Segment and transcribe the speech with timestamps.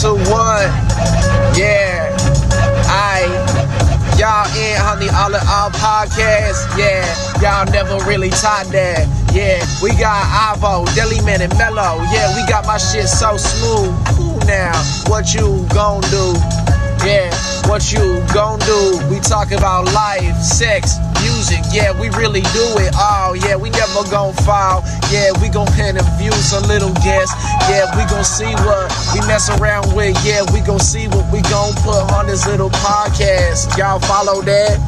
[0.00, 0.70] two, one.
[1.54, 2.14] Yeah.
[2.88, 3.64] I
[4.18, 6.64] y'all in honey all of our podcasts.
[6.78, 7.04] Yeah,
[7.40, 9.06] y'all never really taught that.
[9.32, 12.02] Yeah, we got Ivo, Deli Man, and Mello.
[12.12, 13.94] Yeah, we got my shit so smooth.
[14.18, 14.72] Ooh, now,
[15.06, 16.34] what you gon' do?
[17.04, 17.30] Yeah,
[17.68, 19.00] what you gon' do?
[19.10, 20.96] We talk about life, sex.
[21.72, 23.36] Yeah, we really do it all.
[23.36, 24.82] Yeah, we never gon' fall.
[25.10, 27.34] Yeah, we gon' interview some little guests.
[27.68, 30.16] Yeah, we gon' see what we mess around with.
[30.24, 33.76] Yeah, we gon' see what we gon' put on this little podcast.
[33.78, 34.78] Y'all follow that?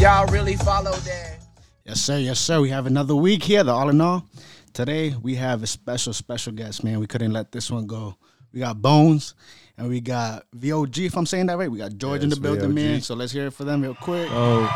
[0.00, 1.38] Y'all really follow that?
[1.84, 2.18] Yes, sir.
[2.18, 2.60] Yes, sir.
[2.60, 4.26] We have another week here, the All in All.
[4.72, 7.00] Today, we have a special, special guest, man.
[7.00, 8.16] We couldn't let this one go.
[8.52, 9.34] We got Bones
[9.78, 11.70] and we got VOG, if I'm saying that right.
[11.70, 12.74] We got George in the building, VOG.
[12.74, 13.00] man.
[13.00, 14.28] So let's hear it for them real quick.
[14.30, 14.68] Oh,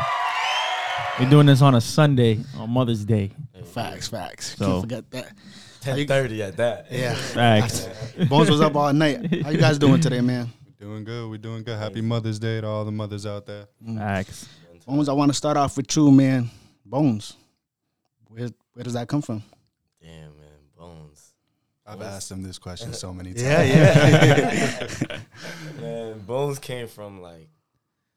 [1.18, 3.32] we're doing this on a Sunday on Mother's Day.
[3.64, 4.56] Facts, facts.
[4.56, 5.32] So- Can't forget that.
[5.80, 6.88] Ten thirty at that.
[6.90, 7.14] Yeah.
[7.34, 7.88] Facts.
[8.28, 9.42] Bones was up all night.
[9.42, 10.50] How you guys doing today, man?
[10.78, 11.30] Doing good.
[11.30, 11.78] We're doing good.
[11.78, 13.66] Happy Mother's Day to all the mothers out there.
[13.82, 13.96] Mm.
[13.96, 14.46] Facts.
[14.86, 16.50] Bones, I want to start off with you, man.
[16.84, 17.34] Bones.
[18.28, 19.42] Where where does that come from?
[20.02, 21.32] Damn man, bones.
[21.86, 23.42] I've asked him this question so many times.
[23.42, 25.18] Yeah, yeah.
[25.80, 27.48] man, bones came from like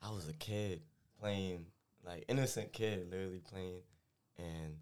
[0.02, 0.82] I was a kid
[1.20, 1.66] playing,
[2.06, 3.82] like innocent kid, literally playing,
[4.38, 4.78] and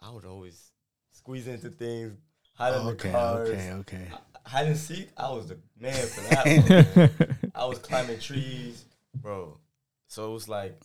[0.00, 0.70] I would always
[1.12, 2.16] squeeze into things,
[2.54, 3.48] hide in the Okay, cars.
[3.50, 4.08] okay, okay.
[4.46, 6.46] Hide and seek, I was the man for that.
[6.94, 7.50] one, man.
[7.54, 9.58] I was climbing trees, bro.
[10.08, 10.78] So it was like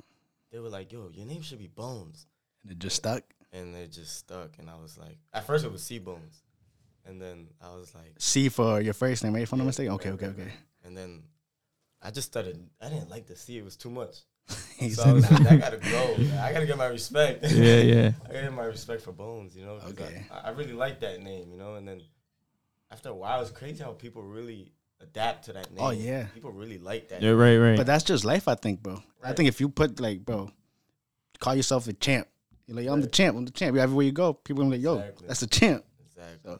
[0.51, 2.25] they were like, "Yo, your name should be Bones,"
[2.63, 3.23] And it just stuck.
[3.51, 4.51] and it just stuck.
[4.59, 6.41] And I was like, at first it was C Bones,
[7.05, 9.43] and then I was like, C for your first name, right?
[9.43, 9.93] If I'm not mistaken.
[9.95, 10.51] Okay, okay, okay.
[10.85, 11.23] and then
[12.01, 12.57] I just started.
[12.81, 14.19] I didn't like the C; it was too much.
[14.79, 15.51] He So I was like.
[15.51, 16.15] I gotta grow.
[16.39, 17.43] I gotta get my respect.
[17.51, 18.11] Yeah, yeah.
[18.23, 19.55] I gotta get my respect for Bones.
[19.55, 20.25] You know, Okay.
[20.31, 21.51] I, I really like that name.
[21.51, 22.01] You know, and then
[22.91, 25.85] after a while, it's crazy how people really adapt to that oh, name.
[25.85, 26.25] Oh, yeah.
[26.33, 27.21] people really like that.
[27.21, 27.77] Yeah, right, right.
[27.77, 29.01] But that's just life, I think, bro.
[29.23, 30.49] I think if you put like, bro,
[31.39, 32.27] call yourself a champ.
[32.65, 33.35] You're like, I'm the champ.
[33.35, 33.75] I'm the champ.
[33.75, 35.27] Everywhere you go, people are like, yo, Exactly.
[35.27, 35.83] that's the champ.
[36.15, 36.57] Exactly.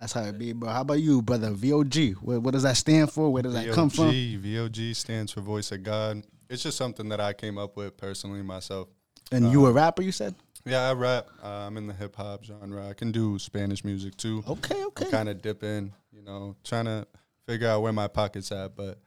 [0.00, 0.70] That's how it be, bro.
[0.70, 1.50] How about you, brother?
[1.50, 2.14] VOG.
[2.14, 3.30] What, what does that stand for?
[3.30, 4.06] Where does that come from?
[4.06, 6.22] VOG, VOG stands for Voice of God.
[6.50, 8.88] It's just something that I came up with personally myself.
[9.30, 10.34] And you a rapper, you said?
[10.66, 11.28] Yeah, I rap.
[11.42, 12.88] Uh, I'm in the hip hop genre.
[12.88, 14.42] I can do Spanish music too.
[14.46, 15.08] Okay, okay.
[15.10, 17.06] Kind of dip in, you know, trying to
[17.46, 18.76] figure out where my pocket's at.
[18.76, 18.98] But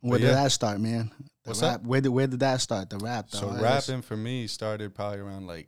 [0.00, 0.44] Where but did yeah.
[0.44, 1.10] that start, man?
[1.42, 1.86] The What's rap, that?
[1.86, 2.88] Where did where did that start?
[2.88, 3.26] The rap.
[3.30, 5.66] so rapping for me started probably around like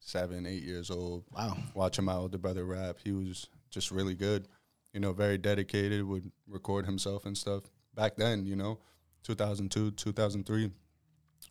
[0.00, 1.24] seven, eight years old.
[1.30, 1.56] Wow.
[1.74, 2.96] watching my older brother rap.
[3.02, 4.48] He was just really good,
[4.92, 7.62] you know, very dedicated, would record himself and stuff.
[7.94, 8.80] Back then, you know,
[9.24, 10.70] 2002, 2003, it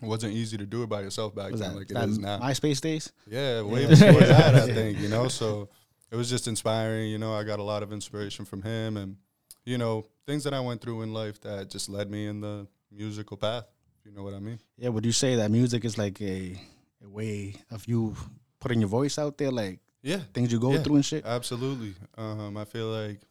[0.01, 2.39] wasn't easy to do it by yourself back then that, like it is now.
[2.39, 3.11] MySpace days?
[3.27, 5.69] yeah, way before that, I think, you know, so
[6.11, 9.17] it was just inspiring, you know, I got a lot of inspiration from him and,
[9.65, 12.67] you know, things that I went through in life that just led me in the
[12.91, 13.65] musical path,
[14.03, 14.59] you know what I mean.
[14.77, 14.89] Yeah.
[14.89, 16.59] Would you say that music is like a,
[17.03, 18.15] a way of you
[18.59, 20.21] putting your voice out there, like Yeah.
[20.33, 20.83] things you go Yeah.
[20.83, 21.25] through and shit?
[21.25, 21.93] Absolutely.
[22.17, 23.21] Um, I feel like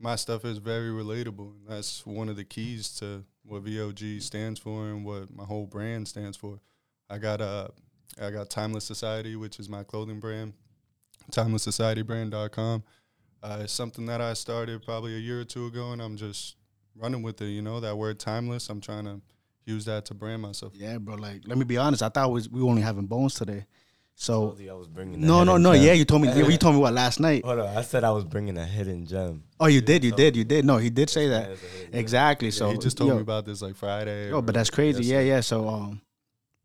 [0.00, 4.58] my stuff is very relatable, and that's one of the keys to what VOG stands
[4.58, 6.60] for and what my whole brand stands for.
[7.08, 7.68] I got uh,
[8.20, 10.54] I got Timeless Society, which is my clothing brand,
[11.32, 12.82] timelesssocietybrand.com.
[13.42, 16.56] Uh, it's something that I started probably a year or two ago, and I'm just
[16.96, 17.46] running with it.
[17.46, 18.70] You know that word timeless.
[18.70, 19.20] I'm trying to
[19.66, 20.72] use that to brand myself.
[20.74, 21.16] Yeah, bro.
[21.16, 22.02] Like, let me be honest.
[22.02, 23.66] I thought was we were only having bones today.
[24.16, 25.74] So told you I was bringing no, no, no.
[25.74, 25.82] gem.
[25.82, 26.32] Yeah, you told me.
[26.32, 27.44] You told me what last night.
[27.44, 29.42] Hold on, I said I was bringing a hidden gem.
[29.58, 30.04] Oh, you did.
[30.04, 30.36] You did.
[30.36, 30.64] You did.
[30.64, 31.46] No, he did say that.
[31.46, 32.00] Yeah, it's a hidden gem.
[32.00, 32.48] Exactly.
[32.48, 34.30] Yeah, So he just told yo, me about this like Friday.
[34.30, 35.02] Oh, but that's crazy.
[35.02, 35.40] Yes, Yeah, yeah.
[35.40, 36.00] So, um,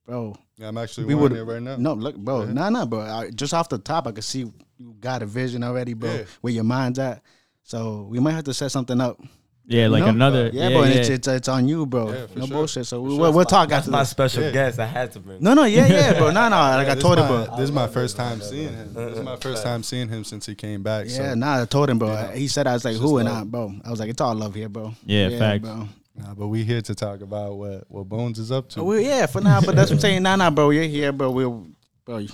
[0.05, 1.75] bro, Yeah, I'm actually we would right now.
[1.77, 2.43] No, look, bro.
[2.43, 2.53] Yeah.
[2.53, 3.01] Nah, nah, bro.
[3.01, 6.13] I, just off the top, I could see you got a vision already, bro.
[6.13, 6.23] Yeah.
[6.41, 7.23] Where your mind's at.
[7.63, 9.19] So we might have to set something up.
[9.69, 10.09] Yeah, like No.
[10.09, 10.49] another.
[10.53, 10.81] Yeah, Yeah, bro.
[10.83, 10.99] And yeah.
[10.99, 12.11] it's, it's it's on you, bro.
[12.11, 12.57] Yeah, for no sure.
[12.57, 12.85] bullshit.
[12.87, 13.35] So we, For we'll, sure.
[13.37, 14.09] we'll talk That's after my this.
[14.09, 14.51] special Yeah.
[14.51, 14.79] guest.
[14.79, 15.41] I had to bring.
[15.41, 16.31] No, no, yeah, yeah, bro.
[16.39, 16.55] No, no.
[16.57, 17.55] Like I told is him, bro.
[17.55, 18.93] This is my first this, time love seeing him.
[18.93, 21.05] This is my first time seeing him since he came back.
[21.07, 21.33] Yeah, so.
[21.35, 21.61] nah.
[21.61, 22.11] I told him, bro.
[22.11, 22.33] Yeah.
[22.33, 23.73] He said I was like, It's who just and I, bro.
[23.85, 24.93] I was like, it's all love here, bro.
[25.05, 25.61] Yeah, facts.
[25.63, 25.87] bro.
[26.15, 28.81] Nah, but we here to talk about what, what Bones is up to.
[28.81, 30.23] Oh, well, yeah, for now, but that's what I'm saying.
[30.23, 30.69] Nah, nah, bro.
[30.71, 31.31] You're here, bro.
[31.31, 31.67] We'll,
[32.03, 32.25] bro.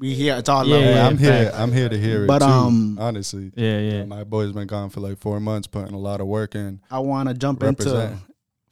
[0.00, 0.36] We here.
[0.36, 0.80] It's all love.
[0.80, 0.94] Yeah, bro.
[0.94, 1.44] yeah, I'm here.
[1.44, 1.56] facts.
[1.58, 2.44] I'm here to hear it But, too.
[2.46, 4.04] um, honestly, yeah, yeah.
[4.06, 7.00] my boy's been gone for like four months, putting a lot of work in I
[7.00, 8.12] want to jump Represent.
[8.14, 8.24] into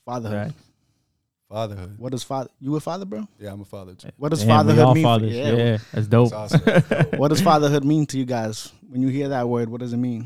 [0.06, 0.38] fatherhood.
[0.46, 0.52] Right.
[1.50, 1.98] fatherhood.
[1.98, 2.48] What does father?
[2.60, 3.28] You a father, bro?
[3.38, 4.08] Yeah, I'm a father too.
[4.16, 5.04] What does Damn, fatherhood all mean?
[5.04, 5.32] for- fathers.
[5.36, 6.26] Yeah, that's dope.
[6.32, 6.60] It's awesome.
[7.18, 8.72] What does fatherhood mean to you guys?
[8.88, 10.20] When you hear that word, what does it mean?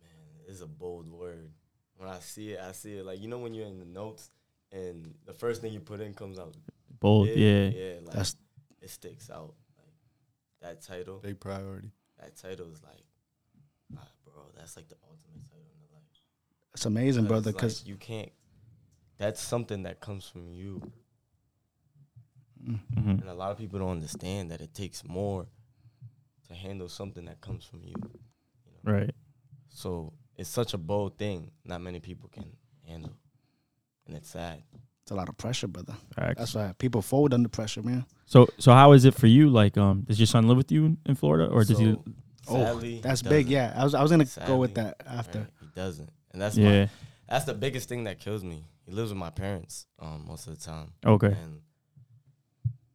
[0.00, 0.12] Man,
[0.48, 1.50] it's a bold word.
[1.98, 4.30] When I see it, I see it like you know when you're in the notes
[4.72, 6.54] and the first thing you put in comes out.
[6.98, 7.26] Bold.
[7.28, 7.68] big, Yeah.
[7.68, 7.94] yeah.
[8.06, 8.36] Like That's
[8.80, 9.52] it sticks out.
[10.62, 11.18] Like that title.
[11.22, 11.90] Big priority.
[12.20, 13.02] That title is like,
[13.96, 14.44] ah, bro.
[14.56, 16.02] That's like the ultimate title in the life.
[16.74, 17.50] It's amazing, brother.
[17.50, 18.30] like, Because you can't.
[19.18, 20.80] That's something that comes from you,
[22.64, 25.46] hmm and a lot of people don't understand that it takes more
[26.48, 27.94] to handle something that comes from you.
[28.82, 29.14] Right.
[29.68, 31.50] So it's such a bold thing.
[31.64, 32.56] Not many people can
[32.86, 33.16] handle,
[34.06, 34.62] and it's sad.
[35.02, 35.94] It's a lot of pressure, brother.
[36.14, 36.38] Facts.
[36.38, 38.04] That's why people fold under pressure, man.
[38.26, 39.48] So so how is it for you?
[39.48, 41.96] Like, um, does your son live with you in, in Florida, or does he?
[42.48, 43.48] Oh, That's he big.
[43.48, 45.38] Yeah, I was I was gonna go with that after.
[45.40, 46.84] Right, he doesn't, and that's Yeah.
[46.84, 46.90] my,
[47.28, 48.64] that's the biggest thing that kills me.
[48.84, 51.28] He lives with my parents um, most of the time, Okay.
[51.28, 51.60] and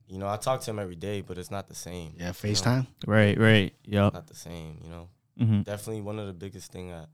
[0.08, 2.14] you know I talk to him every day, but it's not the same.
[2.18, 2.32] Yeah, you know?
[2.60, 2.88] FaceTime.
[3.06, 3.38] Right.
[3.40, 3.74] Right.
[3.86, 4.14] Yep.
[4.14, 4.80] not the same.
[4.84, 5.10] You know,
[5.40, 7.06] hmm definitely one of the biggest thing I,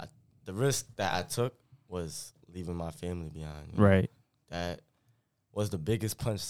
[0.00, 0.06] I
[0.44, 1.54] the risk that I took
[1.88, 3.72] was leaving my family behind.
[3.72, 3.84] you know?
[4.50, 4.58] Right.
[4.58, 4.80] That
[5.52, 6.42] was the biggest punch,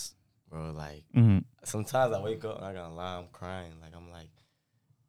[0.51, 0.73] bro.
[0.73, 3.73] Like hmm sometimes I wake up and I gotta lie, I'm crying.
[3.81, 4.31] Like I'm like,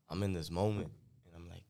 [0.10, 0.90] I'm in this moment,
[1.26, 1.64] and I'm like,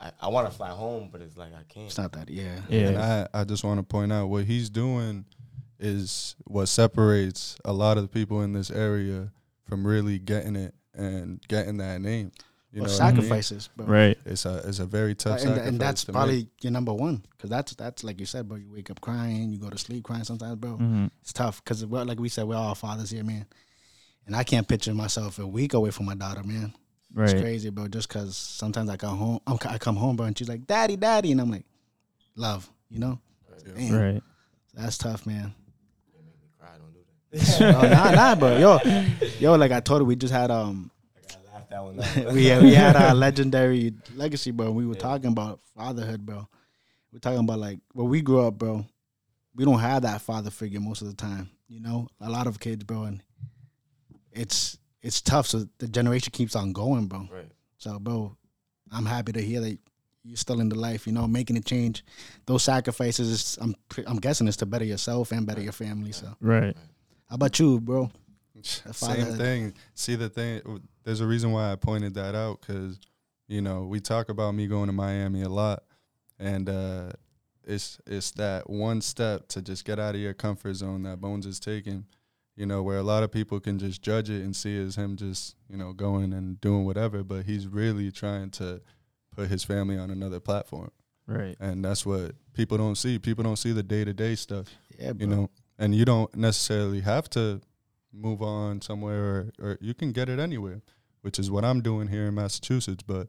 [0.00, 1.86] I, I want to fly home, but it's like I can't.
[1.86, 2.30] It's not that.
[2.30, 2.60] Yeah.
[2.68, 2.88] Yeah.
[2.88, 5.26] And I, I just want to point out what he's doing
[5.78, 9.30] is what separates a lot of the people in this area
[9.64, 12.32] from really getting it and getting that name.
[12.72, 13.16] You Well, know what I mean?
[13.22, 13.86] sacrifices, bro.
[13.86, 14.18] Right.
[14.24, 15.68] It's a it's a very tough and, sacrifice.
[15.68, 16.48] and that's to probably make.
[16.62, 18.58] your number one because that's that's like you said, bro.
[18.58, 20.76] You wake up crying, you go to sleep crying sometimes, bro.
[20.76, 23.46] hmm It's tough because well, like we said, we're all fathers here, man.
[24.26, 26.72] And I can't picture myself a week away from my daughter, man.
[27.16, 27.88] It's crazy, bro.
[27.88, 31.32] Just because sometimes I come home, I'm, come home, bro, and she's like, "Daddy, daddy,"
[31.32, 31.64] and I'm like,
[32.36, 33.18] "Love," you know.
[33.76, 34.22] Damn, Right.
[34.74, 35.52] that's tough, man.
[36.14, 36.68] You make me cry.
[36.78, 37.00] Don't do
[37.60, 37.74] that.
[37.84, 38.58] oh, nah, nah, bro.
[38.58, 38.78] Yo,
[39.40, 40.99] yo, like I told her, we just had um, I gotta laugh
[41.70, 42.32] that one out.
[42.34, 44.70] we had, we had our legendary legacy, bro.
[44.70, 46.46] We were talking about fatherhood, bro.
[47.12, 48.84] We're talking about like where we grew up, bro.
[49.54, 52.08] We don't have that father figure most of the time, you know.
[52.20, 53.22] A lot of kids, bro, and
[54.32, 55.46] it's it's tough.
[55.46, 57.28] So the generation keeps on going, bro.
[57.32, 57.50] right.
[57.78, 58.36] So, bro,
[58.92, 59.78] I'm happy to hear that
[60.22, 62.04] you're still in the life, you know, making a change.
[62.46, 63.74] Those sacrifices, is, I'm
[64.06, 66.12] I'm guessing, is to better yourself and better your family.
[66.12, 66.76] So, Right.
[67.28, 68.10] how about you, bro?
[68.62, 69.74] Same thing.
[69.94, 70.80] See the thing.
[71.04, 72.98] There's a reason why I pointed that out because,
[73.48, 75.82] you know, we talk about me going to Miami a lot,
[76.38, 77.10] and uh,
[77.64, 81.46] it's it's that one step to just get out of your comfort zone that Bones
[81.46, 82.06] is taking.
[82.56, 84.96] You know, where a lot of people can just judge it and see it as
[84.96, 88.82] him just you know going and doing whatever, but he's really trying to
[89.34, 90.90] put his family on another platform,
[91.26, 91.56] Right.
[91.60, 93.18] and that's what people don't see.
[93.18, 94.66] People don't see the day to day stuff
[94.98, 95.26] Yeah, bro.
[95.28, 97.62] you know and you don't necessarily have to
[98.12, 100.80] move on somewhere or, or you can get it anywhere
[101.22, 103.28] which is what i'm doing here in massachusetts but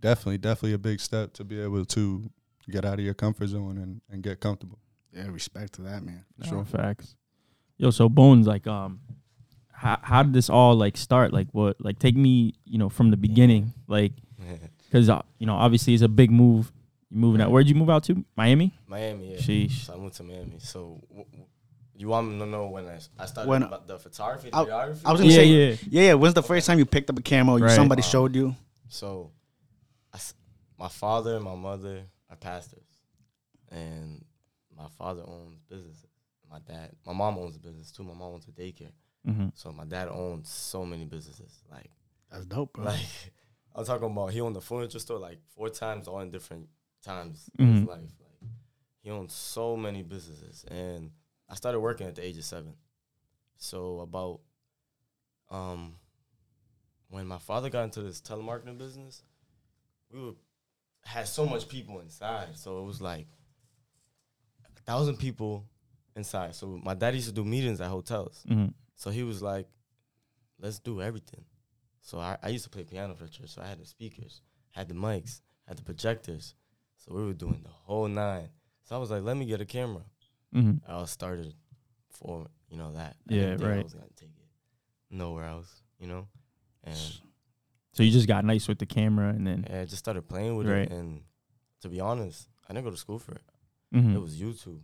[0.00, 2.30] definitely definitely a big step to be able to
[2.70, 4.78] get out of your comfort zone and, and get comfortable
[5.12, 6.24] Yeah, respect to that, man.
[6.38, 6.64] No, Sure.
[6.64, 7.16] Facts.
[7.78, 9.00] Yo, so Bones, like, um,
[9.72, 11.32] how how did this all like start?
[11.32, 11.76] Like, what?
[11.80, 14.12] Like, take me, you know, from the beginning, like,
[14.84, 16.72] because uh, you know, obviously, it's a big move.
[17.10, 17.50] You moving out?
[17.50, 18.22] Where'd you move out to?
[18.36, 18.74] Miami.
[18.86, 19.32] Miami.
[19.32, 19.38] Yeah.
[19.40, 19.86] Sheesh.
[19.86, 20.58] So I moved to Miami.
[20.58, 21.46] So w- w-
[22.00, 24.64] you want me to know when I, I started When- about the photography, the I-
[24.64, 25.00] videography?
[25.04, 25.76] I was gonna Yeah, say, yeah.
[25.90, 26.14] yeah, yeah.
[26.14, 27.56] When's the first time you picked up a camera?
[27.56, 27.74] Or Right.
[27.74, 28.08] somebody Wow.
[28.08, 28.56] showed you?
[28.88, 29.32] So,
[30.12, 30.34] I s
[30.78, 32.86] my father and my mother are pastors,
[33.70, 34.24] and
[34.76, 36.04] my father owns businesses.
[36.50, 38.02] My dad, my mom owns a business too.
[38.04, 38.92] My mom owns a daycare.
[39.26, 39.48] Mm-hmm.
[39.54, 41.62] So my dad owns so many businesses.
[41.70, 41.90] Like,
[42.30, 42.84] That's dope, bro.
[42.84, 43.00] like
[43.74, 46.68] I'm talking about he owned a furniture store like four times, all in different
[47.02, 47.88] times in his Mhm.
[47.88, 48.12] life.
[48.20, 48.50] Like,
[49.00, 51.10] he owns so many businesses, and
[51.48, 52.74] I started working at the age of seven.
[53.56, 54.40] So about
[55.50, 55.94] um
[57.08, 59.22] when my father got into this telemarketing business,
[60.12, 60.32] we were
[61.04, 62.56] had so much people inside.
[62.56, 63.26] So it was like
[64.76, 65.64] a thousand people
[66.16, 66.54] inside.
[66.54, 68.44] So my dad used to do meetings at hotels.
[68.48, 68.68] Mm-hmm.
[68.96, 69.68] So he was like,
[70.60, 71.44] let's do everything.
[72.02, 73.50] So I, I used to play piano for church.
[73.50, 76.54] So I had the speakers, had the mics, had the projectors.
[76.96, 78.48] So we were doing the whole nine.
[78.84, 80.02] So I was like, let me get a camera.
[80.54, 80.90] Mm-hmm.
[80.90, 81.52] I was started
[82.10, 83.16] for, you know, that.
[83.30, 83.80] I Yeah, didn't think right.
[83.80, 84.46] I was going to take it
[85.10, 86.26] nowhere else, you know?
[86.84, 86.96] And
[87.92, 90.56] So you just got nice with the camera, and then yeah, I just started playing
[90.56, 90.82] with Right.
[90.82, 90.92] it.
[90.92, 91.22] And
[91.82, 93.42] to be honest, I didn't go to school for it.
[93.94, 94.14] Mhm.
[94.14, 94.80] It was YouTube.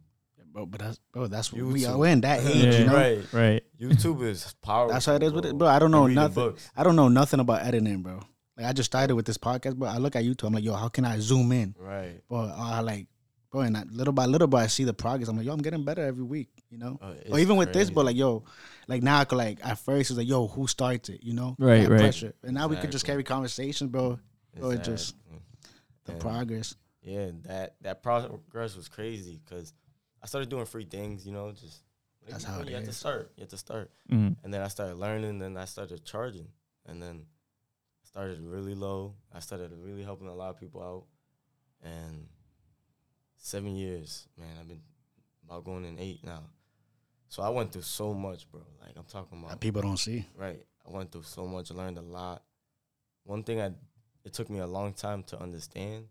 [0.53, 1.27] bro, but that's bro.
[1.27, 1.73] That's what YouTube.
[1.73, 2.07] we are.
[2.07, 2.79] In that age, Yeah.
[2.79, 2.95] you know.
[2.95, 3.33] Right.
[3.33, 3.65] right.
[3.81, 4.93] YouTube is powerful.
[4.93, 5.67] That's how it is with it, bro.
[5.67, 6.35] I don't know nothing.
[6.35, 6.71] Books.
[6.77, 8.21] I don't know nothing about editing, bro.
[8.57, 9.89] Like I just started with this podcast, bro.
[9.89, 10.47] I look at YouTube.
[10.47, 11.75] I'm like, yo, how can I zoom in?
[11.77, 12.21] Right.
[12.29, 13.09] Bro, I like,
[13.55, 15.29] bro, and I, little by little, bro, I see the progress.
[15.29, 16.99] I'm like, yo, I'm getting better every week, you know.
[17.01, 18.43] Uh, or it's even with this, but like, yo,
[18.89, 21.55] like now I could like at first it's like, yo, who starts it, you know?
[21.57, 22.01] Right, That right.
[22.01, 22.35] Pressure.
[22.43, 24.19] And now we could just carry conversations, bro.
[24.59, 25.15] bro, it just-
[26.05, 26.75] The And- progress.
[27.03, 29.73] yeah, that that progress was crazy because
[30.23, 31.83] I started doing free things, you know, just
[32.23, 33.33] like, That's you know, how it you have to start.
[33.37, 34.33] You have to start, Mm-hmm.
[34.45, 35.39] and then I started learning.
[35.39, 36.49] Then I started charging,
[36.87, 37.25] and then
[38.03, 39.15] started really low.
[39.33, 41.05] I started really helping a lot of people out,
[41.83, 42.27] and
[43.45, 44.49] seven years, man.
[44.59, 44.81] I've been
[45.45, 46.45] about going in eight now.
[47.29, 48.63] So I went through so much, bro.
[48.81, 50.27] Like I'm talking That about people don't see.
[50.35, 50.65] Right.
[50.87, 52.43] I went through so much, learned a lot.
[53.25, 53.73] One thing I
[54.25, 56.07] it took me a long time to understand,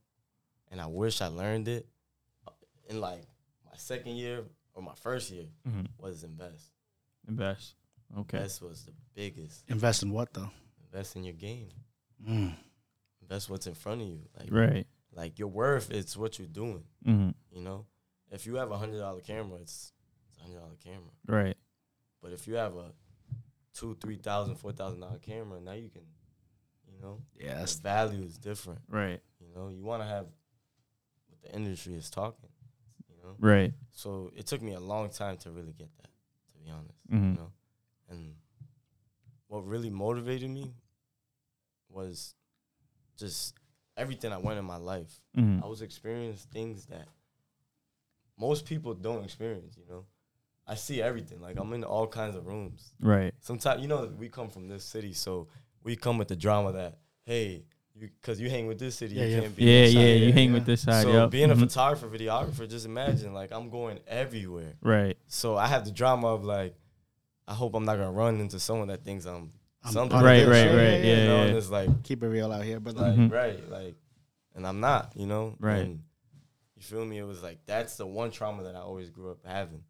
[0.70, 1.88] and I wish I learned it
[2.48, 2.52] uh,
[2.90, 3.24] in like
[3.66, 4.44] my second year
[4.76, 5.88] or my first year Mhm.
[5.98, 6.70] was invest.
[7.28, 7.76] Invest.
[8.16, 8.38] Okay.
[8.38, 9.64] Invest was the biggest.
[9.68, 10.52] Invest in what though?
[10.86, 11.70] Invest in your game.
[12.28, 12.56] Mm.
[13.22, 14.20] Invest what's in front of you.
[14.38, 14.88] Like Right.
[15.16, 16.84] Like your worth is what you're doing.
[17.06, 17.86] hmm You know,
[18.32, 19.92] if you have a hundred dollar camera, it's,
[20.30, 21.12] it's a hundred dollar camera.
[21.28, 21.58] Right.
[22.22, 22.92] But if you have a
[23.74, 26.04] two, three thousand, four thousand dollar camera, now you can,
[26.88, 28.80] you know, Yeah, the that's value is different.
[28.90, 29.22] Right.
[29.40, 30.26] You know, you want to have
[31.28, 32.50] what the industry is talking.
[33.10, 33.74] You know, Right.
[33.92, 36.10] so it took me a long time to really get that.
[36.54, 37.34] To be honest, Mhm.
[37.36, 37.52] you know,
[38.10, 38.36] and
[39.48, 40.74] what really motivated me
[41.90, 42.36] was
[43.18, 43.56] just
[43.98, 45.20] everything I went in my life.
[45.36, 47.08] hmm I was experiencing things that
[48.38, 49.78] most people don't experience.
[49.78, 50.06] You know,
[50.68, 51.42] I see everything.
[51.42, 52.94] Like I'm in all kinds of rooms.
[53.00, 53.34] Right.
[53.40, 55.48] Sometimes you know we come from this city, so
[55.84, 57.64] we come with the drama that hey,
[57.96, 59.42] you because you hang with this city, Yeah, you yeah.
[59.42, 59.82] can't be Yeah.
[59.84, 60.02] this Yeah.
[60.02, 60.22] side.
[60.22, 60.54] You hang yeah.
[60.56, 61.04] with this side.
[61.04, 61.30] So yep.
[61.30, 61.60] being a Mhm.
[61.60, 64.74] photographer, videographer, just imagine like I'm going everywhere.
[64.82, 65.18] Right.
[65.28, 66.76] So I have the drama of like,
[67.48, 69.52] I hope I'm not gonna run into someone that thinks I'm, I'm
[69.92, 70.10] something.
[70.12, 70.48] part of Right, this.
[70.50, 71.44] right, Yeah, right, You yeah, know, yeah.
[71.50, 73.32] and it's like, Keep it real out here, but like Mhm.
[73.32, 73.96] right, like,
[74.56, 75.14] and I'm not.
[75.16, 75.80] You know, Right.
[75.86, 76.04] And
[76.76, 77.18] you feel me?
[77.18, 79.84] It was like that's the one trauma that I always grew up having,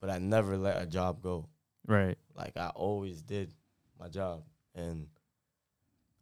[0.00, 1.48] but I never let a job go.
[1.86, 2.16] Right.
[2.34, 3.52] Like I always did
[3.98, 4.44] my job,
[4.74, 5.08] and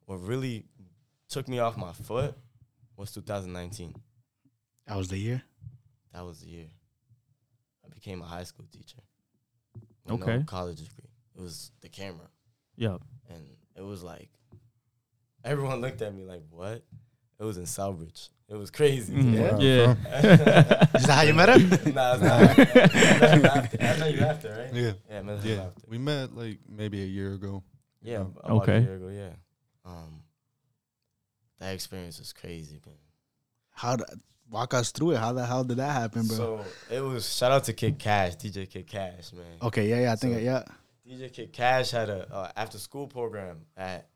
[0.06, 0.66] what really
[1.28, 2.34] took me off my foot
[2.96, 3.94] was 2019.
[4.86, 5.42] That was the year.
[6.12, 6.68] That was the year.
[7.84, 8.98] I became a high school teacher.
[10.10, 10.38] Okay.
[10.38, 11.08] No college degree.
[11.36, 12.28] It was the camera.
[12.80, 13.00] Yep.
[13.30, 13.42] And
[13.76, 14.30] it was like
[15.44, 16.82] everyone looked at me like, what?
[17.38, 18.28] It was in Southbridge.
[18.49, 19.14] It was crazy.
[19.14, 19.32] Mhm.
[19.62, 19.94] Yeah.
[19.94, 20.87] Yeah.
[20.96, 21.68] Is that how you met him?
[21.94, 22.22] nah, it's not.
[22.22, 24.75] I met after- I met you after, right?
[24.75, 25.54] Yeah, Yeah, I met yeah.
[25.62, 25.82] after.
[25.88, 27.62] We met like maybe a year ago.
[28.02, 28.76] Yeah, about Okay.
[28.78, 29.30] a year ago, yeah.
[29.84, 30.22] Um,
[31.60, 32.94] that experience was crazy, man.
[33.70, 34.04] How to
[34.50, 35.18] walk us through it?
[35.18, 36.37] How the hell did that happen, bro?
[36.37, 39.44] So it was shout out to Kid Cash, DJ Kid Cash, man.
[39.62, 40.64] okay, yeah, yeah, I think So- yeah.
[41.10, 44.08] DJ Kid Cash had a uh, after school program at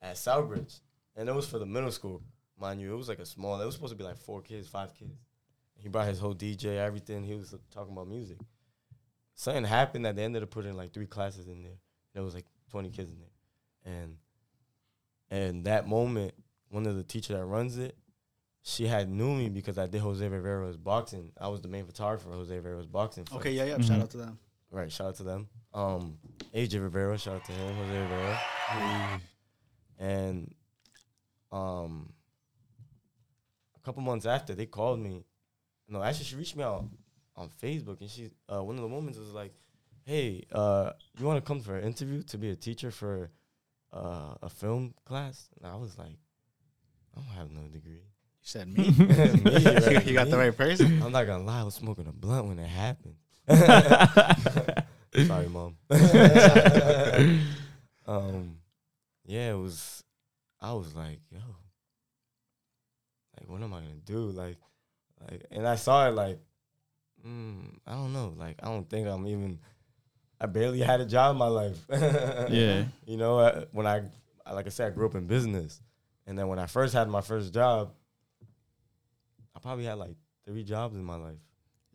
[0.00, 0.80] at Southbridge,
[1.16, 2.22] and it was for the middle school,
[2.60, 2.92] mind you.
[2.92, 3.60] It was like a small.
[3.60, 5.18] It was supposed to be like four kids, five kids.
[5.78, 7.24] He brought his whole DJ, everything.
[7.24, 8.38] He was talking about music.
[9.34, 11.78] Something happened that they ended up putting like three classes in there.
[12.14, 14.16] There was like twenty kids in there, and
[15.30, 16.32] and that moment,
[16.70, 17.96] one of the teacher that runs it,
[18.62, 21.32] she had knew me because I did Jose Rivera's boxing.
[21.40, 22.28] I was the main photographer.
[22.30, 23.24] for Jose Rivera's boxing.
[23.24, 23.36] fight.
[23.36, 23.76] Okay, yeah, yeah.
[23.78, 23.86] Mhm.
[23.88, 24.38] Shout out to them.
[24.76, 25.48] Right, shout out to them.
[25.72, 26.18] Um,
[26.54, 28.40] AJ Rivera, shout out to him, Jose Rivera.
[29.98, 30.54] And
[31.50, 32.12] um,
[33.74, 35.24] a couple months after, they called me.
[35.88, 36.84] No, actually, she reached me out
[37.36, 39.54] on Facebook, and she, uh, one of the women was like,
[40.04, 43.30] "Hey, uh, you want to come for an interview to be a teacher for
[43.94, 46.18] uh, a film class?" And I was like,
[47.16, 48.90] "I don't have no degree." You said me.
[48.90, 49.06] Me,
[49.58, 51.02] you, right, you got the right person.
[51.02, 53.14] I'm not gonna lie, I was smoking a blunt when it happened.
[55.26, 55.76] Sorry, mom.
[58.06, 58.56] um,
[59.24, 60.02] yeah, it was.
[60.60, 61.38] I was like, yo,
[63.38, 64.30] like, what am I gonna do?
[64.30, 64.56] Like,
[65.30, 66.38] like, and I saw it like,
[67.26, 68.34] mm, I don't know.
[68.36, 69.58] Like, I don't think I'm even.
[70.40, 71.78] I barely had a job in my life.
[72.50, 72.84] Yeah.
[73.06, 74.02] You know, uh, when I,
[74.44, 75.80] I- like I said, I grew up in business,
[76.26, 77.92] and then when I first had my first job,
[79.54, 81.38] I probably had like three jobs in my life.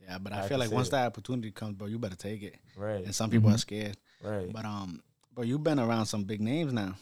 [0.04, 0.92] Yeah, but I I feel like once it.
[0.92, 2.56] that opportunity comes, bro, you better take it.
[2.76, 3.04] Right.
[3.06, 3.56] And some people Mhm.
[3.56, 3.98] are scared.
[4.24, 4.52] Right.
[4.52, 5.02] But um,
[5.34, 6.96] bro, you've been around some big names now.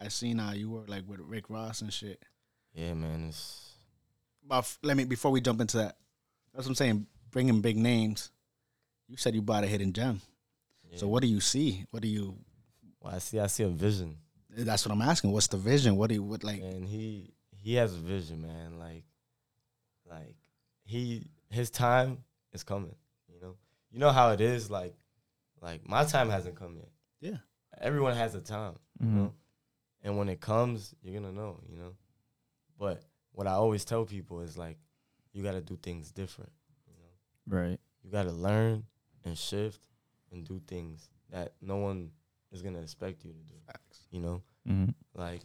[0.00, 2.20] I seen how you were like with Rick Ross and shit.
[2.74, 3.28] Yeah, man.
[3.28, 3.70] It's
[4.46, 5.96] But f- let me before we jump into that.
[6.52, 7.06] That's what I'm saying.
[7.30, 8.30] Bringing big names.
[9.08, 10.20] You said you bought a hidden gem.
[10.96, 11.86] So what do you see?
[11.90, 12.36] What do you?
[13.00, 13.38] Well, I see.
[13.40, 14.18] I see a vision,
[14.50, 15.32] That's what I'm asking.
[15.32, 15.96] What's the vision?
[15.96, 16.22] What do you?
[16.22, 16.60] What like?
[16.60, 18.78] and he he has a vision, man.
[18.78, 19.04] Like,
[20.10, 20.36] like
[20.84, 22.18] he his time
[22.52, 22.94] is coming.
[23.32, 23.56] You know.
[23.90, 24.70] You know how it is.
[24.70, 24.94] Like,
[25.60, 26.88] like my time hasn't come yet.
[27.20, 27.38] Yeah.
[27.80, 28.74] Everyone has a time.
[29.02, 29.06] Mhm.
[29.08, 29.34] You know.
[30.02, 31.60] And when it comes, you're gonna know.
[31.68, 31.96] You know.
[32.78, 34.78] But what I always tell people is like,
[35.32, 36.52] you got to do things different.
[36.86, 37.58] You know.
[37.58, 37.80] Right.
[38.02, 38.84] You got to learn
[39.24, 39.80] and shift
[40.30, 42.10] and do things that no one
[42.50, 43.54] is gonna expect you to do.
[44.10, 44.42] You know.
[44.66, 45.40] hmm like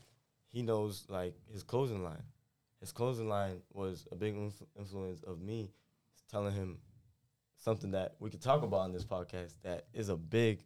[0.48, 2.24] he knows like his closing line
[2.80, 5.72] his closing line was a big inf- influence of me
[6.32, 6.78] telling him
[7.58, 10.64] something that we could talk about on this podcast that is a big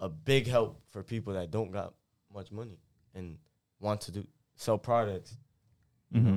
[0.00, 1.94] a big help for people that don't got
[2.32, 2.78] much money
[3.14, 3.36] and
[3.80, 4.26] want to do
[4.56, 5.36] sell products
[6.12, 6.36] hmm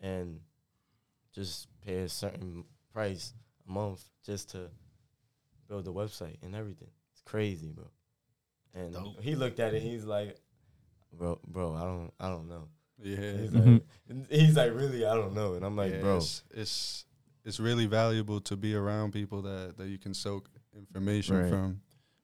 [0.00, 0.40] and
[1.32, 3.32] just pay a certain price
[3.68, 4.68] a month just to
[5.68, 6.90] build the website and everything.
[7.12, 7.86] It's crazy, bro.
[8.74, 9.20] And Dope.
[9.20, 9.82] he looked at it.
[9.82, 10.36] He's like,
[11.12, 12.68] bro, bro, I don't, I don't know.
[13.02, 13.82] Yeah, He's Mhm.
[14.08, 15.54] like, he's like, really, I don't know.
[15.54, 16.16] And I'm like, Yeah, bro,
[16.50, 17.04] it's,
[17.44, 21.48] it's really valuable to be around people that that you can soak information Right.
[21.48, 21.80] from.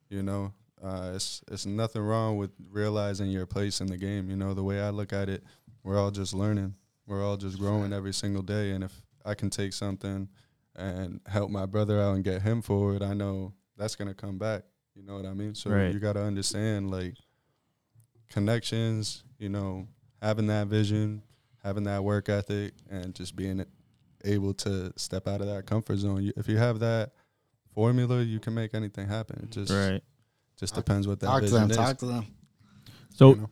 [0.08, 4.28] You know, uh, it's it's nothing wrong with realizing your place in the game.
[4.30, 5.44] You know, the way I look at it,
[5.84, 6.74] we're all just learning.
[7.06, 8.70] We're all just growing every single day.
[8.72, 8.92] And if
[9.24, 10.28] I can take something
[10.76, 14.62] and help my brother out and get him forward, I know that's gonna come back.
[14.94, 15.54] You know what I mean?
[15.54, 15.92] So Right.
[15.92, 17.14] you got to understand like
[18.28, 19.22] connections.
[19.38, 19.88] You know,
[20.20, 21.22] having that vision,
[21.62, 23.64] having that work ethic, and just being
[24.24, 26.22] able to step out of that comfort zone.
[26.22, 27.12] You, if you have that
[27.74, 29.40] formula, you can make anything happen.
[29.44, 30.02] It just Right.
[30.58, 31.70] just depends what that Talk to them.
[31.70, 31.76] is.
[31.76, 32.26] Talk to them.
[33.14, 33.50] So, you know?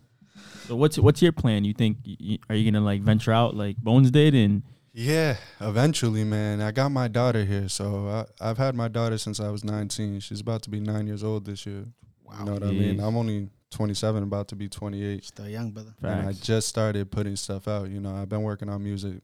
[0.66, 1.64] so what's what's your plan?
[1.64, 5.36] You think y- y- are you gonna like venture out like Bones did and Yeah,
[5.60, 6.60] eventually, man.
[6.60, 10.20] I got my daughter here, so I, I've had my daughter since I was 19.
[10.20, 11.84] She's about to be nine years old this year.
[12.24, 12.38] Wow.
[12.40, 13.00] You know what I mean?
[13.00, 15.24] I'm only 27, about to be 28.
[15.24, 15.94] Still young, brother.
[16.02, 17.90] And I just started putting stuff out.
[17.90, 19.22] You know, I've been working on music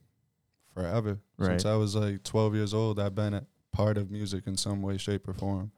[0.74, 1.18] forever.
[1.40, 4.82] Since I was like 12 years old, I've been a part of music in some
[4.82, 5.70] way, shape, or form.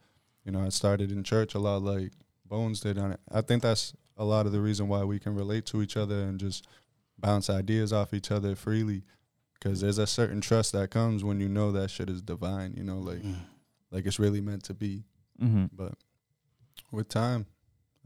[0.44, 2.12] You know, I started in church a lot like
[2.44, 2.98] Bones did.
[2.98, 3.20] on it.
[3.30, 6.20] I think that's a lot of the reason why we can relate to each other
[6.22, 6.66] and just
[7.18, 9.02] bounce ideas off each other freely.
[9.54, 12.74] Because there's a certain trust that comes when you know that shit is divine.
[12.76, 13.34] You know, like Mm.
[13.90, 15.04] like it's really meant to be.
[15.42, 15.64] mm-hmm.
[15.72, 15.94] But
[16.92, 17.46] with time,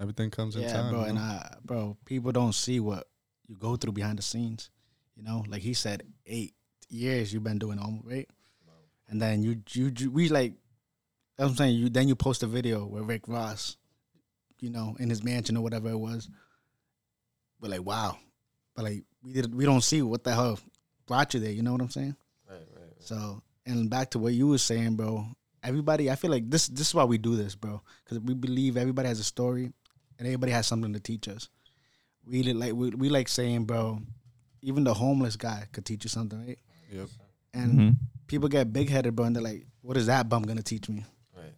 [0.00, 0.90] everything comes in Yeah, time.
[0.90, 1.00] bro.
[1.00, 1.18] you And?
[1.18, 3.09] I, bro, people don't see what
[3.47, 4.70] you go through behind the scenes.
[5.16, 6.54] You know, like he said, eight
[6.90, 8.28] years you've been doing almost right,
[9.09, 10.54] and then you, you, you we like.
[11.37, 11.76] That's what I'm saying.
[11.76, 13.76] You then you post a video with Rick Ross,
[14.61, 16.28] you know, in his mansion or whatever it was.
[17.61, 18.18] But like, wow,
[18.75, 20.59] but like we did, we don't see what the hell
[21.06, 21.52] brought you there.
[21.52, 22.16] You know what I'm saying?
[22.49, 22.92] right, right, right.
[22.99, 25.26] So, and back to what you were saying, bro.
[25.62, 26.68] Everybody, I feel like this.
[26.68, 27.83] This is why we do this, bro.
[28.05, 29.72] Because we believe everybody has a story,
[30.18, 31.48] and everybody has something to teach us.
[32.26, 34.00] We li- like we, we like saying, bro.
[34.62, 36.59] Even the homeless guy could teach you something, right?
[36.90, 37.09] Yep.
[37.55, 37.96] And Mhm.
[38.26, 41.05] people get big headed, bro, and they're like, "What is that bum gonna teach me?"
[41.37, 41.53] right.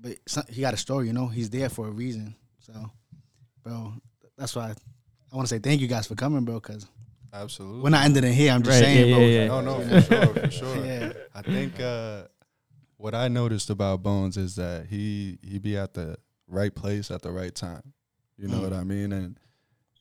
[0.00, 1.26] But some, he got a story, you know.
[1.28, 2.34] He's there for a reason.
[2.60, 2.90] So,
[3.62, 3.94] bro,
[4.36, 4.74] that's why
[5.32, 6.54] I want to say thank you guys for coming, bro.
[6.60, 6.86] Because
[7.32, 7.82] Absolutely.
[7.82, 8.52] we're not ending it here.
[8.52, 9.24] I'm just Right, saying, yeah, bro.
[9.26, 9.46] yeah, yeah.
[9.48, 10.86] No, no, for sure, for sure.
[10.86, 11.12] Yeah.
[11.34, 12.24] I think uh,
[12.96, 16.16] what I noticed about Bones is that he he be at the
[16.46, 17.92] right place at the right time.
[18.38, 18.62] You know Mm.
[18.62, 19.12] what I mean?
[19.12, 19.38] And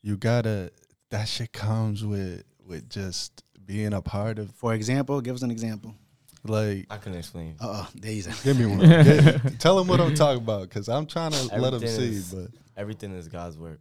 [0.02, 0.72] you gotta
[1.10, 5.52] that shit comes with with just being a part of For example, give us an
[5.52, 5.96] example.
[6.44, 6.86] like.
[6.90, 7.56] I can explain.
[7.60, 8.32] Uh oh, there you go.
[8.44, 8.80] Give me one.
[8.90, 12.36] Get- tell him what I'm talking about, cause I'm trying to let him Everything see.
[12.36, 13.80] But Everything is God's work.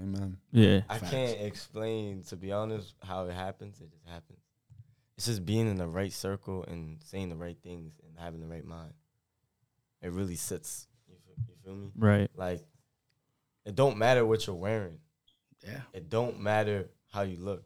[0.00, 0.36] amen.
[0.52, 0.80] Yeah.
[0.88, 1.10] I Facts.
[1.10, 3.80] can't explain, to be honest, how it happens.
[3.80, 4.38] It just happens.
[5.16, 8.46] It's just being in the right circle and saying the right things and having the
[8.46, 8.92] right mind.
[10.02, 10.86] It really sits.
[11.08, 11.90] You feel, you feel me?
[11.94, 12.30] Right.
[12.34, 12.62] Like,
[13.66, 14.98] it don't matter what you're wearing.
[15.62, 15.80] Yeah.
[15.92, 17.64] It don't matter how you look.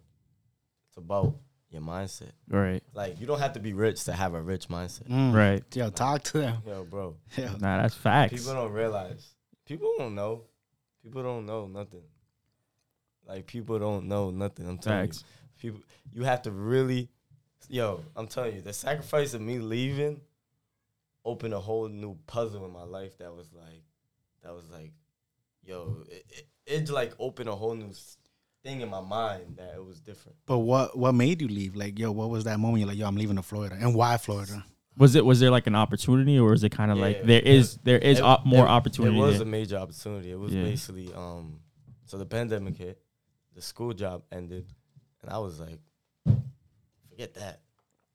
[0.94, 1.34] It's about
[1.70, 2.30] your mindset.
[2.48, 2.80] Right.
[2.92, 5.08] Like, you don't have to be rich to have a rich mindset.
[5.08, 5.34] Mm.
[5.34, 5.64] Right.
[5.74, 6.62] Yo, talk to them.
[6.64, 7.16] Yo, bro.
[7.36, 7.46] Yo.
[7.58, 8.32] Nah, that's facts.
[8.32, 9.34] People don't realize.
[9.66, 10.42] People don't know.
[11.02, 12.02] People don't know nothing.
[13.26, 14.68] Like people don't know nothing.
[14.68, 15.24] I'm telling Facts.
[15.62, 15.70] you.
[15.70, 15.80] People
[16.12, 17.08] you have to really
[17.68, 20.20] yo, I'm telling you, the sacrifice of me leaving
[21.24, 23.82] opened a whole new puzzle in my life that was like
[24.42, 24.92] that was like
[25.64, 28.18] yo, it, it, it like opened a whole new s-
[28.64, 30.36] thing in my mind that it was different.
[30.46, 31.76] But what what made you leave?
[31.76, 32.80] Like, yo, what was that moment?
[32.80, 34.64] You're like, yo, I'm leaving to Florida, and why Florida?
[34.96, 37.76] Was it was there like an opportunity or is it kind of like there is
[37.82, 39.16] there is It- op- more it- opportunity?
[39.16, 39.42] It was there?
[39.42, 40.30] a major opportunity.
[40.30, 40.62] It was Yeah.
[40.62, 41.60] basically um
[42.06, 43.00] so the pandemic hit,
[43.54, 44.66] the school job ended,
[45.22, 45.80] and I was like,
[47.10, 47.60] forget that.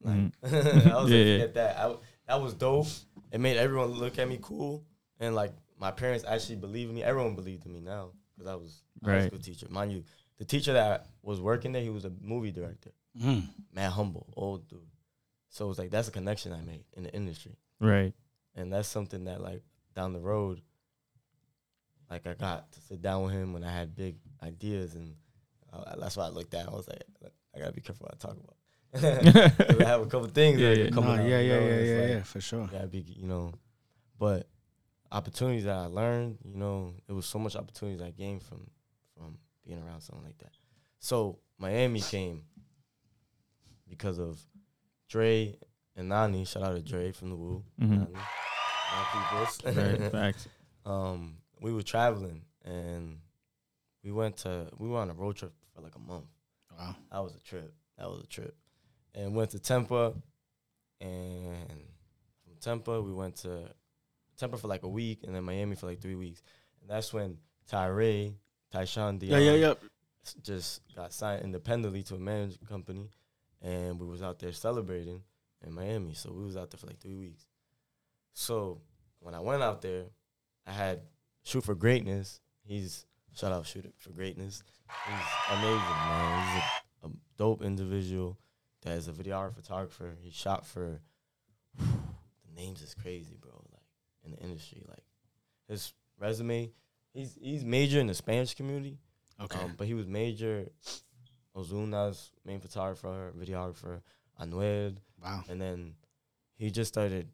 [0.02, 0.32] Like Mhm.
[0.94, 1.34] I was Yeah, like, yeah.
[1.40, 1.78] forget that.
[1.78, 1.96] I,
[2.28, 2.88] that was dope.
[3.32, 4.86] It made everyone look at me cool,
[5.20, 7.04] and like my parents actually believed in me.
[7.04, 9.28] Everyone believed in me now because I was a high Right.
[9.28, 9.68] school teacher.
[9.70, 10.04] Mind you,
[10.40, 12.90] the teacher that was working there, he was a movie director.
[13.22, 13.44] Mm.
[13.74, 14.80] Man, humble, old dude.
[15.50, 18.14] So it was like that's a connection I made in the industry right.
[18.56, 19.62] and that's something that like
[19.96, 20.62] down the road
[22.10, 25.16] like i got to sit down with him when i had big ideas and
[25.74, 27.04] uh, that's why i looked at i was like
[27.56, 29.80] i gotta be careful what i talk about.
[29.82, 30.90] i have a couple things Yeah, that yeah.
[30.92, 32.68] coming No, out, yeah, you yeah, know, yeah, yeah, like, yeah, for sure.
[32.72, 33.54] gotta be you know
[34.20, 34.48] but
[35.12, 38.68] opportunities that i learned you know it was so much opportunities i gained from
[39.18, 39.38] from
[39.70, 40.52] being around something like that
[41.00, 42.44] so miami came
[43.88, 44.40] because of
[45.08, 45.56] Dre
[45.96, 46.46] and Nani.
[46.46, 47.64] Shout out to Dre from the Woo.
[47.82, 47.90] Mhm.
[47.90, 48.14] Nani.
[49.66, 50.12] Right.
[50.12, 50.48] Facts.
[50.86, 53.18] um, we were traveling and
[54.04, 56.28] we went to we were on a road trip for like a month.
[56.78, 56.96] Wow.
[57.12, 57.74] That was a trip.
[57.98, 58.56] That was a trip.
[59.16, 60.14] and went to Tampa,
[61.02, 61.58] and
[62.44, 63.70] from Tampa we went to
[64.38, 66.42] Tampa for like a week, and then Miami for like three weeks.
[66.82, 68.36] And that's when Tyree,
[68.74, 69.74] Tyshawn Dion, Yeah, yeah, yeah.
[70.44, 73.10] just got signed independently to a management company,
[73.62, 75.22] and we was out there celebrating
[75.66, 76.14] in Miami.
[76.14, 77.46] So we was out there for like three weeks.
[78.34, 78.82] So
[79.20, 80.06] when I went out there,
[80.66, 81.02] I had
[81.44, 82.40] shoot for greatness.
[82.64, 83.06] He's
[83.36, 84.64] shout out shoot for greatness.
[85.08, 86.48] He's amazing, man.
[86.54, 86.64] He's
[87.04, 88.38] a, a dope individual
[88.84, 90.16] that is a videographer, photographer.
[90.22, 91.02] He shot for
[91.78, 91.86] the
[92.56, 93.52] names is crazy, bro.
[93.72, 93.82] Like
[94.24, 95.04] in the industry, like
[95.68, 96.72] his resume.
[97.14, 98.98] He's he's major in the Spanish community.
[99.42, 99.60] Okay.
[99.60, 100.68] Um, but he was major
[101.56, 104.02] Ozuna's main photographer, videographer,
[104.42, 105.44] Anuel, wow.
[105.50, 105.94] and then
[106.56, 107.30] he just started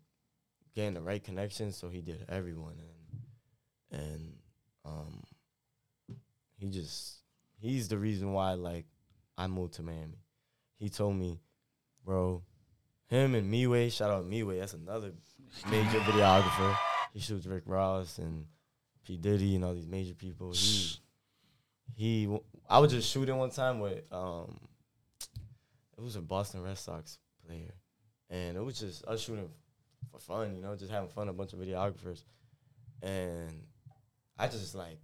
[0.75, 2.75] getting the right connections, so he did everyone,
[3.91, 4.33] and and
[4.85, 5.23] um,
[6.57, 7.17] he just
[7.59, 8.85] he's the reason why like
[9.37, 10.19] I moved to Miami.
[10.77, 11.39] He told me,
[12.03, 12.43] bro,
[13.07, 15.11] him and Miwe, shout out Miwe, that's another
[15.69, 16.77] major videographer.
[17.13, 18.45] He shoots Rick Ross and
[19.05, 20.51] P Diddy and all these major people.
[20.51, 20.99] He
[21.95, 22.39] he
[22.69, 24.59] I was just shooting one time with um
[25.97, 27.73] it was a Boston Red Sox player.
[28.29, 29.49] And it was just us shooting
[30.11, 32.23] for fun, you know, just having fun, a bunch of videographers.
[33.01, 33.63] And
[34.37, 34.99] I just like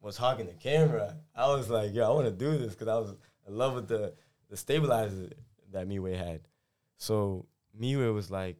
[0.00, 1.16] was hogging the camera.
[1.34, 3.14] I was like, yo, I want to do this because I was
[3.46, 4.14] in love with the
[4.48, 5.30] the stabilizer
[5.72, 6.40] that Miwe had.
[6.96, 7.46] So
[7.78, 8.56] Miwe was like,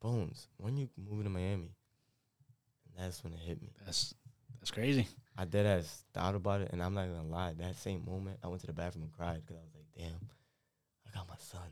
[0.00, 1.74] Bones, when you moving to Miami?
[2.98, 3.70] And that's when it hit me.
[3.84, 4.12] That's
[4.58, 5.06] that's crazy.
[5.36, 7.54] I did ass thought about it, and I'm not gonna lie.
[7.56, 10.28] That same moment, I went to the bathroom and cried because I was like, "Damn,
[11.06, 11.70] I got my son."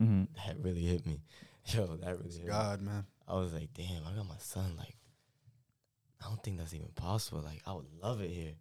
[0.00, 0.22] Mm-hmm.
[0.46, 1.20] That really hit me.
[1.66, 2.48] Yo, that really hit me.
[2.48, 3.04] God, man.
[3.28, 4.96] I was like, "Damn, I got my son." Like,
[6.24, 7.42] I don't think that's even possible.
[7.42, 8.54] Like, I would love it here,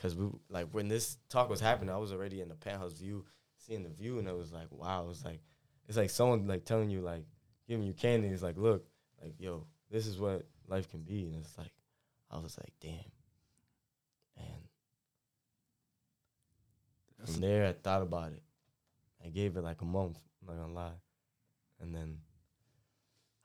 [0.00, 3.26] cause we like when this talk was happening, I was already in the penthouse view,
[3.58, 5.04] seeing the view, and it was like, wow.
[5.04, 5.42] It was like,
[5.88, 7.24] it's like someone like telling you, like,
[7.68, 8.28] giving you candy.
[8.28, 8.86] It's like, look,
[9.22, 11.72] like, yo, this is what life can be, and it's like,
[12.30, 13.12] I was like, damn,
[14.36, 14.68] and
[17.24, 18.42] from there, I thought about it.
[19.24, 20.18] I gave it like a month.
[20.40, 21.00] I'm not gonna lie,
[21.80, 22.18] and then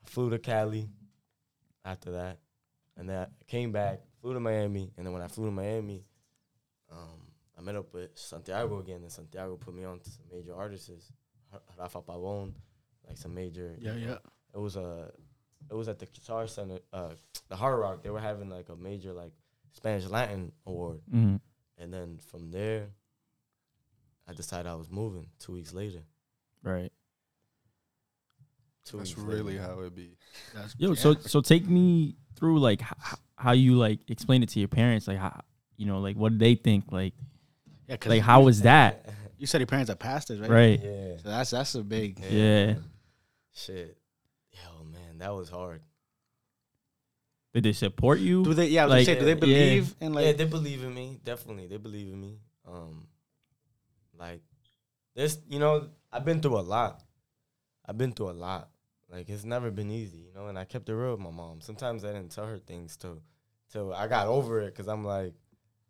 [0.05, 0.89] I flew to Cali.
[1.88, 2.39] After that,
[2.97, 6.03] and then I came back, flew to Miami, and then when I flew to Miami,
[6.91, 7.21] um,
[7.55, 11.11] I met up with Santiago again, and Santiago put me on to some major artists,
[11.77, 12.53] Rafa Pabön,
[13.07, 13.75] like some major.
[13.79, 14.17] Yeah, yeah.
[14.51, 15.11] It was a,
[15.69, 17.12] it was at the Guitar Center, uh,
[17.49, 18.04] the Hard Rock.
[18.04, 19.32] They were having like a major like
[19.73, 21.36] Spanish Latin award, Mm-hmm.
[21.78, 22.88] and then from there,
[24.28, 25.28] I decided I was moving.
[25.39, 25.99] Two weeks later,
[26.63, 26.91] Right.
[28.86, 29.63] two That's weeks really later.
[29.73, 30.17] how it be.
[30.54, 34.60] That's, Yo, so so take me through like h- how you like explain it to
[34.60, 35.41] your parents, like how
[35.78, 37.13] you know, like what did they think, like
[37.88, 40.49] yeah, 'cause like how was that, you said your parents are pastors, right?
[40.49, 40.82] right?
[40.84, 41.17] Yeah.
[41.17, 42.19] So that's that's a big.
[42.30, 42.65] Yeah.
[42.67, 42.84] man.
[43.54, 43.97] Shit.
[45.15, 45.82] Yo, man, that was hard.
[47.54, 48.43] Did they support you?
[48.43, 48.67] Do they?
[48.67, 49.36] Yeah, I was Like, say, do they yeah.
[49.36, 50.25] believe in like?
[50.25, 51.19] yeah, they believe in me.
[51.23, 52.39] Definitely, they believe in me.
[52.67, 53.08] Um,
[54.17, 54.41] like
[55.15, 57.04] this, you know, I've been through a lot.
[57.86, 58.69] I've been through a lot.
[59.10, 60.47] Like it's never been easy, you know.
[60.47, 61.62] And I kept it real with my mom.
[61.62, 63.21] Sometimes I didn't tell her things till
[63.71, 65.34] till I got over it because I'm like,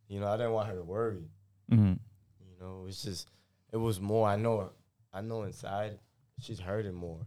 [0.07, 1.29] you know, I didn't want her to worry.
[1.71, 1.93] mm-hmm.
[1.93, 3.27] You know, it's just
[3.71, 4.27] it was more.
[4.27, 4.71] I know,
[5.13, 5.97] I know inside
[6.39, 7.21] she's hurting more.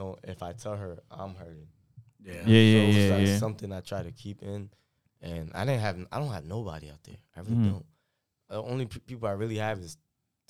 [0.00, 1.68] No, if I tell her I'm hurting.
[2.24, 2.32] yeah.
[2.32, 3.36] Yeah, So yeah, it was yeah, like yeah.
[3.38, 4.70] something I try to keep in,
[5.20, 7.16] and I didn't have I don't have nobody out there.
[7.36, 7.70] I really Mhm.
[7.72, 7.86] don't.
[8.48, 9.96] The only p- people I really have is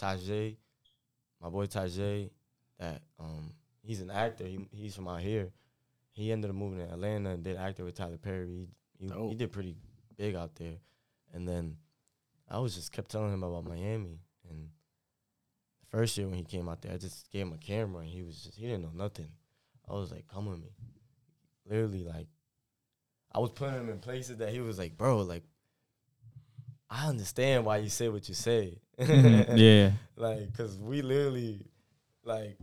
[0.00, 0.56] Tajay,
[1.42, 2.30] my boy Tajay.
[2.78, 4.46] That um he's an actor.
[4.46, 5.52] He he's from out here.
[6.12, 8.68] He ended up moving to Atlanta and did acting with Tyler Perry.
[8.98, 9.74] He he, he did pretty
[10.16, 10.78] big out there,
[11.34, 11.76] and then
[12.48, 14.20] I was just kept telling him about Miami.
[14.48, 14.70] And
[15.80, 18.10] the first year when he came out there, I just gave him a camera, and
[18.10, 19.28] he was just he didn't know nothing.
[19.90, 20.70] I was like, "Come with me."
[21.68, 22.29] Literally, like
[23.33, 25.42] I was putting him in places that he was like, "Bro, like
[26.88, 29.57] I understand why you say what you say." Mhm.
[29.57, 29.92] yeah.
[30.16, 31.66] like, cause we literally,
[32.24, 32.59] like,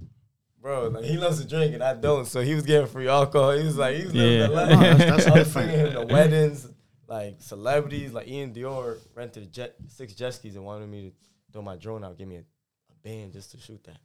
[0.61, 3.53] bro, like he loves to drink and I don't, so he was getting free alcohol.
[3.53, 4.47] He was like, he was living Yeah.
[4.47, 4.69] the life.
[4.69, 6.67] That's- that's I was him to weddings,
[7.07, 11.15] like celebrities, like Iann Dior rented jet six jet skis and wanted me to
[11.53, 13.99] throw my drone out, give me a, a band just to shoot that,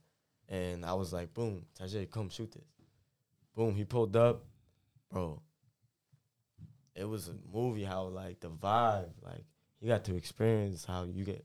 [0.49, 2.65] and I was like, boom, Tajay, come shoot this.
[3.55, 4.45] Boom, he pulled up,
[5.11, 5.41] bro.
[6.95, 7.85] It was a movie.
[7.85, 9.45] How like the vibe, like
[9.81, 11.45] you got to experience how you get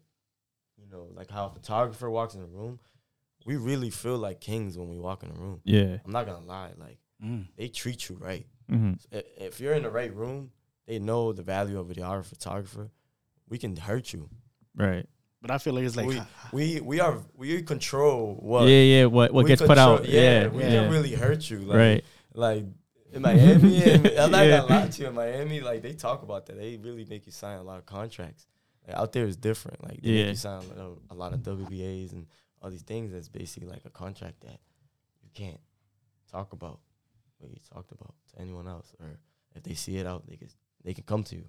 [0.77, 2.79] you know, like how a photographer walks in a room,
[3.45, 5.59] we really feel like kings when we walk in a room.
[5.63, 5.97] Yeah.
[6.05, 7.47] I'm not gonna lie, like Mm.
[7.57, 8.45] they treat you right.
[8.71, 8.93] Mm-hmm.
[9.11, 10.51] I- If you're in the right room,
[10.85, 12.91] they know the value of a videographer, photographer.
[13.49, 14.29] We can hurt you,
[14.75, 15.07] Right.
[15.41, 16.21] But I feel like it's like we
[16.51, 19.05] we we are we control what yeah, yeah.
[19.05, 20.07] What what we gets put out?
[20.07, 20.69] Yeah, we yeah.
[20.69, 21.59] can really hurt you.
[21.59, 22.03] Like, right.
[22.33, 22.65] like
[23.13, 24.61] in Miami, and I'm not Yeah.
[24.61, 25.07] gonna lie to you.
[25.07, 26.57] In Miami, like they talk about that.
[26.57, 28.47] They really make you sign a lot of contracts.
[28.87, 29.83] Like out there is different.
[29.83, 30.23] Like they Yeah.
[30.23, 32.25] make you sign a, a lot of WBAs and
[32.61, 33.11] all these things.
[33.11, 34.59] That's basically like a contract that
[35.21, 35.59] you can't
[36.31, 36.79] talk about
[37.37, 39.19] what you talked about to anyone else, or
[39.55, 40.49] if they see it out, they can
[40.83, 41.45] they can come to you.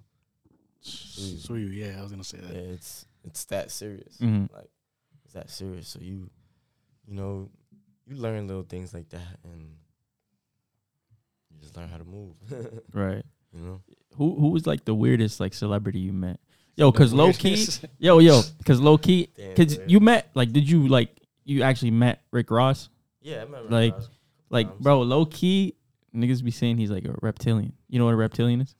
[0.81, 1.67] sue you.
[1.67, 2.53] Yeah, I was gonna say that.
[2.53, 4.17] Yeah, it's it's that serious.
[4.19, 4.51] Mhm.
[4.53, 4.69] Like
[5.25, 5.87] it's that serious.
[5.87, 6.29] So you,
[7.07, 7.49] you know,
[8.07, 9.61] you learn little things like that, and
[11.51, 12.35] you just learn how to move.
[12.93, 13.23] Right.
[13.53, 13.81] you know,
[14.17, 16.39] Who who was like the weirdest like celebrity you met?
[16.75, 17.65] Yo, cause low key,
[17.99, 19.91] yo yo, cause low key, Damn, cause weird.
[19.91, 21.09] you met like, did you like
[21.43, 22.89] you actually met Rick Ross?
[23.21, 23.69] yeah, I remember.
[23.69, 24.09] Like- Ross.
[24.51, 25.75] Like, Um, bro, low key,
[26.15, 27.71] niggas be saying he's like a reptilian.
[27.87, 28.75] You know what a reptilian is?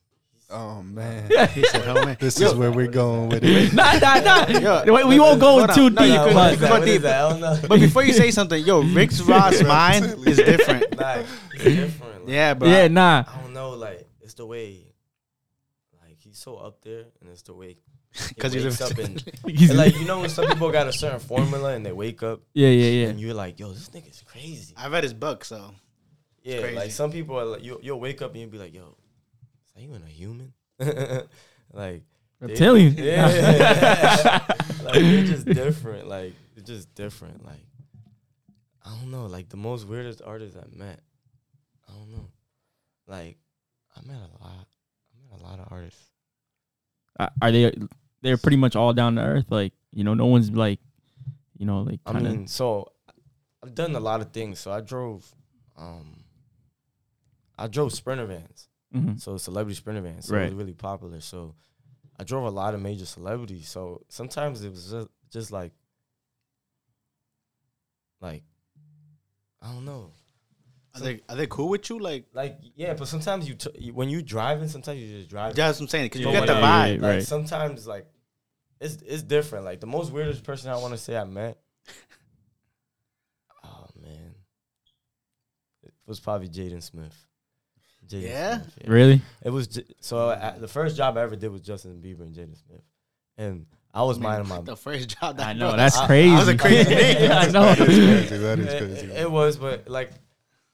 [0.52, 3.72] Oh man, He said, "Oh man, this is where we're going with it.
[3.74, 4.48] nah, nah, nah.
[4.84, 5.70] Yo, Wait, we won't go on.
[5.76, 6.70] too No, deep, could- Nah, but what is that?
[6.72, 7.02] but deep.
[7.04, 7.22] that?
[7.24, 7.60] I don't know.
[7.68, 10.98] But before you say something, yo, Rick Ross' mind is different.
[11.00, 12.26] Nah, it's different.
[12.26, 13.26] Like, Yeah, but yeah, nah.
[13.28, 13.72] I don't know.
[13.72, 14.86] Like it's the way,
[16.02, 17.78] like he's so up there, and it's the way.
[18.12, 20.72] he because he's wakes a up and, He's- and like you know when some people
[20.72, 23.08] got a certain formula and they wake up yeah, yeah, yeah.
[23.10, 24.74] and you're like, yo, this nigga's crazy.
[24.76, 25.76] I read his book, so
[26.42, 26.76] Yeah, crazy.
[26.76, 28.96] like some people are like, you, you'll wake up and you'll be like, yo,
[29.80, 30.54] are you even a human?
[31.74, 32.04] like,
[32.40, 32.96] Reptilian.
[32.98, 33.28] Yeah.
[34.84, 36.08] like, they're just different.
[36.08, 37.46] Like, it's just different.
[37.46, 37.66] Like,
[38.84, 39.26] I don't know.
[39.26, 41.00] Like, the most weirdest artist I met,
[41.88, 42.30] I don't know.
[43.08, 43.38] Like,
[43.96, 44.68] I met a lot.
[45.14, 46.12] I met a lot of artists.
[47.20, 47.74] Uh, Are they?
[48.22, 49.46] They're pretty much all down to earth.
[49.50, 50.80] Like you know, no one's like,
[51.58, 52.32] you know, like kind of.
[52.32, 52.92] mean, so
[53.64, 54.60] I've done a lot of things.
[54.60, 55.30] So I drove,
[55.78, 56.24] um,
[57.58, 58.69] I drove Sprinter vans.
[58.94, 59.20] Mhm.
[59.22, 60.26] So celebrity sprinter vans.
[60.28, 61.20] So it was really popular.
[61.22, 61.56] So
[62.20, 63.70] I drove a lot of major celebrities.
[63.70, 65.72] So sometimes it was just, just like
[68.22, 68.44] like
[69.62, 70.12] I don't know.
[70.96, 72.00] are they are they cool with you?
[72.00, 75.56] Like, Like yeah, but sometimes you, t- you when you driving, sometimes you just drive.
[75.56, 76.06] that's what I'm saying.
[76.06, 77.02] Because you But get the vibe.
[77.02, 77.24] Like Right.
[77.24, 78.08] sometimes like
[78.82, 79.66] it's it's different.
[79.66, 81.60] Like the most weirdest person I want to say I met.
[83.64, 84.36] oh man,
[85.84, 87.26] it was probably Jaden Smith.
[88.10, 88.62] Jaden Yeah?
[88.62, 89.22] Smith, Really?
[89.44, 92.34] It was J- so I, the first job I ever did was Justin Bieber and
[92.36, 92.82] Jaden Smith,
[93.38, 94.62] and I was minding my.
[94.64, 95.38] the first job.
[95.38, 96.36] That I know that's I- I crazy.
[96.36, 97.32] was a crazy name.
[97.32, 97.62] I know.
[97.76, 97.86] That is
[98.30, 98.38] crazy.
[98.38, 99.08] That is it, crazy.
[99.08, 100.12] it- it was, but like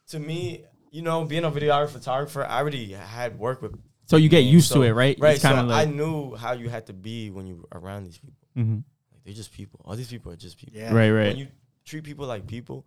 [0.09, 3.77] to me, you know, being a videographer, photographer, I already had worked with.
[4.07, 5.17] So you get names, used so- to it, right?
[5.19, 5.33] Right.
[5.33, 8.03] It's So kind of I knew how you had to be when you were around
[8.05, 8.37] these people.
[8.57, 8.83] Mhm.
[9.11, 9.81] Like they're just people.
[9.83, 10.77] All these people are just people.
[10.79, 10.87] Yeah.
[10.93, 11.47] Right, When right, you
[11.85, 12.85] treat people like people,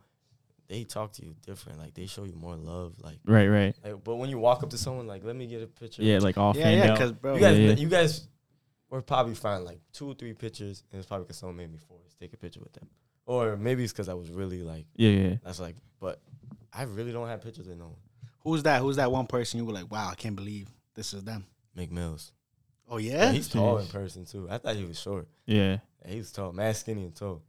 [0.68, 1.78] they talk to you different.
[1.78, 2.94] Like they show you more love.
[3.02, 3.74] Like, right, right.
[3.85, 6.02] like but when you walk up to someone, like, let me get a picture.
[6.02, 6.90] Yeah, like all Yeah, fanned yeah.
[6.92, 6.98] out.
[6.98, 7.74] Because bro, you guys, Yeah, yeah.
[7.76, 8.28] you guys
[8.90, 11.78] were probably fine like two or three pictures, and it's probably because someone made me
[11.78, 12.88] force take a picture with them,
[13.26, 15.35] or maybe it's because I was really like Yeah, yeah.
[15.44, 15.76] that's like.
[16.00, 16.20] But
[16.72, 17.96] I really don't have pictures of no one.
[18.40, 18.81] who's that?
[18.83, 21.46] Who's that one person you were like, wow, I can't believe this is them.
[21.76, 22.31] McMills.
[22.90, 23.33] Oh Yeah, yeah.
[23.33, 24.46] he's tall in person too.
[24.50, 25.28] I thought he was short.
[25.46, 25.78] Yeah.
[26.04, 27.42] Yeah, he was tall, mad skinny and tall.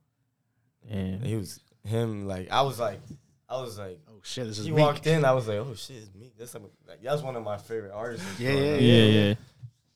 [0.90, 1.18] Yeah.
[1.18, 3.00] He was him like I was like
[3.48, 4.82] I was like oh shit, this is he me.
[4.82, 5.26] walked in.
[5.26, 6.32] I was like, oh shit, it's me.
[6.38, 8.26] That's like, like that's one of my favorite artists.
[8.40, 8.78] Yeah, growing yeah.
[8.80, 9.34] Yeah, yeah.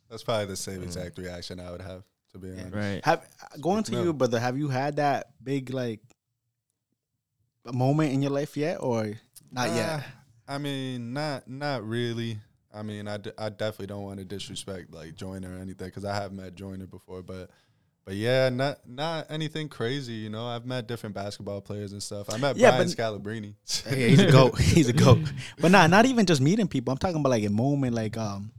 [0.10, 0.84] That's probably the same Mm.
[0.84, 2.74] exact reaction I would have, to be honest.
[2.74, 3.04] Right.
[3.06, 3.28] Have
[3.62, 4.04] going to No.
[4.04, 4.40] you, brother.
[4.40, 6.02] Have you had that big like
[7.72, 9.14] moment in your life yet, or
[9.52, 10.04] not Uh, yet?
[10.48, 12.40] I mean, not not really.
[12.76, 16.06] I mean, I, d- I definitely don't want to disrespect like Joyner or anything because
[16.06, 17.52] I have met Joyner before, but
[18.06, 20.14] but yeah, not not anything crazy.
[20.14, 22.34] You know, I've met different basketball players and stuff.
[22.34, 23.54] I met Yeah, Brian but- Scalabrine.
[23.90, 24.60] Yeah, he's a goat.
[24.60, 25.20] He's a goat.
[25.60, 26.92] But not not even just meeting people.
[26.92, 27.94] I'm talking about like a moment.
[27.96, 28.52] Like um,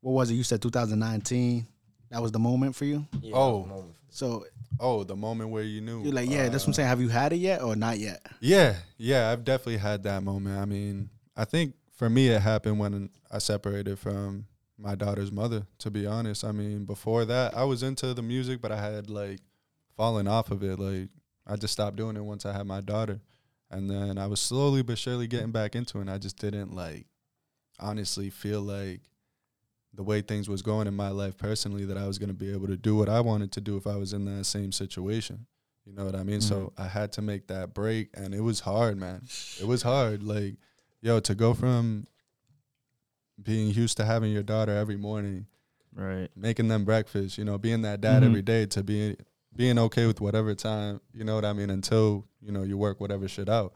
[0.00, 0.34] what was it?
[0.34, 1.66] You said 2019.
[2.10, 3.06] That was the moment for you.
[3.20, 3.46] Yeah, Oh.
[3.52, 3.94] that was a moment.
[4.10, 4.46] So
[4.80, 6.02] oh, the moment where you knew.
[6.04, 6.88] you're like, yeah, that's what I'm Uh, saying.
[6.88, 8.24] Have you had it yet or not yet?
[8.40, 10.58] Yeah, yeah, I've definitely had that moment.
[10.58, 14.46] I mean, I think for me it happened when I separated from
[14.78, 16.44] my daughter's mother, to be honest.
[16.44, 19.40] I mean, before that, I was into the music, but I had like
[19.96, 20.78] fallen off of it.
[20.78, 21.08] Like
[21.46, 23.20] I just stopped doing it once I had my daughter.
[23.70, 26.02] And then I was slowly but surely getting back into it.
[26.02, 27.06] And I just didn't like
[27.78, 29.00] honestly feel like
[29.92, 32.52] the way things was going in my life personally that I was going to be
[32.52, 35.46] able to do what I wanted to do if I was in that same situation.
[35.84, 36.40] You know what I mean?
[36.40, 36.82] So mm-hmm.
[36.82, 39.22] I had to make that break and it was hard, man.
[39.60, 40.22] It was hard.
[40.22, 40.56] Like,
[41.00, 42.06] yo, to go from
[43.42, 45.46] being used to having your daughter every morning,
[45.94, 46.28] Right.
[46.36, 48.26] making them breakfast, you know, being that dad Mhm.
[48.26, 49.16] every day to being
[49.56, 53.00] being okay with whatever time, you know what I mean, until, you know, you work
[53.00, 53.72] whatever shit out.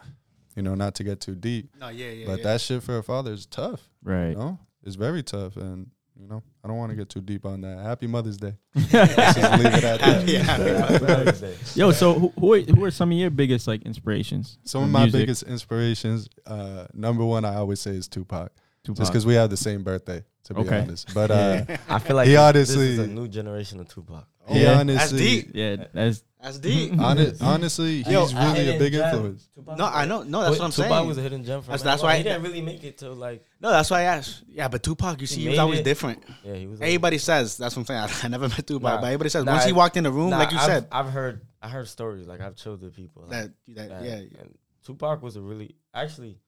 [0.55, 1.71] You know, not to get too deep.
[1.81, 2.27] No, yeah, yeah.
[2.27, 3.89] but that shit for a father is tough.
[4.05, 4.31] Right.
[4.31, 4.59] You know?
[4.85, 5.57] It's very tough.
[5.57, 7.79] And you know, I don't want to get too deep on that.
[7.79, 8.55] Happy Mother's Day.
[8.75, 10.29] Let's just leave it at that.
[10.29, 11.53] yeah.
[11.75, 14.59] Yo, so who who are, who are some of your biggest like inspirations?
[14.65, 15.21] Some of my music?
[15.23, 18.53] biggest inspirations, uh, number one, I always say is Tupac,
[18.85, 18.99] Tupac.
[18.99, 20.81] just because we have the same birthday, to be Okay.
[20.81, 21.13] honest.
[21.15, 24.27] But uh, I feel like He this, honestly- this is a new generation of Tupac.
[24.49, 24.79] he Yeah.
[24.81, 25.51] honestly, deep.
[25.55, 26.93] yeah, that's That's deep.
[26.99, 29.05] hon- honestly, Yo, he's really a Hidden big gem.
[29.15, 29.49] influence.
[29.55, 30.25] Tupac No, I know.
[30.25, 30.89] No, that's what I'm Tupac saying.
[30.91, 33.15] Tupac was a hidden gem from That's- that's why- he didn't really make it till
[33.15, 34.43] like No, that's why I asked.
[34.49, 35.85] Yeah, but Tupac, you see, he, was always it.
[35.85, 36.25] different.
[36.43, 36.81] yeah he was.
[36.81, 38.11] a- Everybody says that's what I'm saying.
[38.25, 39.01] I, never met Tupac, Nah.
[39.01, 40.89] but everybody says Nah, once he walked in the room, Nah, like you I've, said,
[40.91, 44.15] I've heard I heard stories like I've chilled with people like, that, that that, yeah,
[44.41, 46.41] And Tupac was a really actually.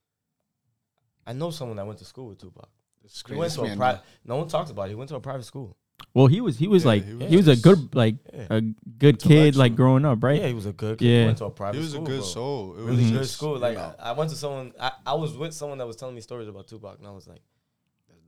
[1.26, 2.68] I know someone that went to school with Tupac.
[3.04, 4.02] it's He went to a Man, private.
[4.24, 4.90] No one talks about it.
[4.90, 5.76] He went to a private school.
[6.12, 8.16] well, he was he was Yeah, like he he was was, a just- good like
[8.32, 8.60] Yeah, a
[9.04, 9.76] good kid like Intellectual.
[9.76, 10.40] growing up, right?
[10.40, 10.98] yeah, he was a good.
[10.98, 11.06] Kid.
[11.08, 11.20] Yeah.
[11.20, 11.76] He went to a private.
[11.78, 12.26] He was a school, good bro.
[12.38, 12.74] soul.
[12.76, 13.54] It Really was good just, school.
[13.54, 14.72] you Like know, I, I went to someone.
[14.80, 17.26] I, I was with someone that was telling me stories about Tupac, and I was
[17.28, 17.42] like,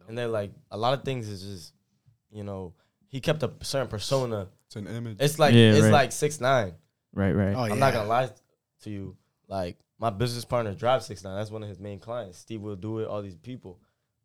[0.09, 1.73] and they're like, a lot of things is just,
[2.31, 2.75] you know,
[3.09, 4.49] he kept a certain persona.
[4.67, 5.17] it's an image.
[5.21, 5.93] It's like Yeah, it's right.
[5.93, 6.73] like six nine.
[7.13, 7.55] Right, right.
[7.57, 7.73] Oh, yeah.
[7.73, 8.31] I'm not gonna lie
[8.83, 9.17] to you.
[9.49, 11.37] Like my business partner drives six nine.
[11.37, 12.39] That's one of his main clients.
[12.39, 13.09] Steve will do it.
[13.09, 13.79] All these people.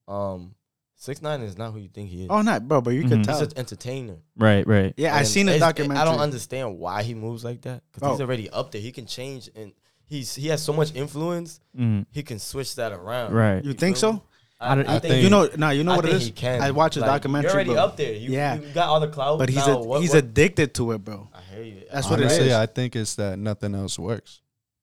[0.07, 0.55] Um,
[0.95, 2.27] six nine is not who you think he is.
[2.29, 3.09] Oh, not bro, but you Mhm.
[3.09, 4.17] could He's an entertainer.
[4.37, 4.93] Right, right.
[4.97, 6.01] Yeah, I And seen the it's- documentary.
[6.01, 8.23] I don't understand why he moves like that because he's Oh.
[8.23, 8.81] already up there.
[8.81, 9.71] He can change and
[10.05, 11.59] he's he has so much influence.
[11.77, 13.33] Mm, He can switch that around.
[13.33, 13.63] right.
[13.63, 14.23] You think feel so?
[14.63, 16.21] I don't- I, I think, think- You know, nah, you know I what it think
[16.21, 16.27] is.
[16.27, 16.61] He can.
[16.61, 17.47] I watched a Like, documentary.
[17.49, 17.83] You're already bro.
[17.83, 18.13] up there.
[18.13, 18.59] You, Yeah.
[18.59, 19.39] you got all the clout.
[19.39, 21.29] but he's now, a, what- he's what- addicted to it, bro.
[21.33, 21.81] I hear you.
[21.91, 22.53] That's what it Honestly, is.
[22.53, 24.41] I think it's that nothing else works.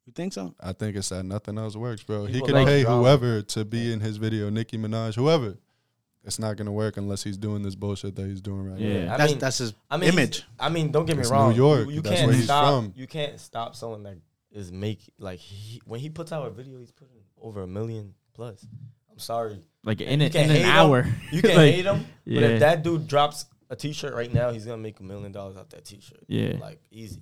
[0.09, 0.55] You think so?
[0.59, 2.25] I think it's that nothing else works, bro.
[2.25, 5.59] he People can pay whoever to be in his video, Nicki Minaj, whoever.
[6.25, 9.05] It's not gonna work unless he's doing this bullshit that he's doing right Yeah.
[9.05, 9.15] now.
[9.15, 10.45] I that's mean, that's his I mean, image.
[10.59, 11.51] I mean, don't get me It's wrong.
[11.51, 11.89] New York.
[11.89, 12.65] You, you That's can't where he's stop.
[12.85, 12.95] from.
[12.97, 14.17] You can't stop someone that
[14.51, 18.15] is make like he, when he puts out a video, he's putting over a million
[18.33, 18.67] plus.
[19.13, 19.63] I'm sorry.
[19.85, 20.71] Like in, You a, can in an hate him.
[20.71, 21.07] hour.
[21.31, 24.65] You can Like, hate him, but if that dude drops a T-shirt right now, he's
[24.65, 26.25] gonna make a million dollars off that T-shirt.
[26.29, 26.57] Yeah.
[26.63, 27.21] like easy,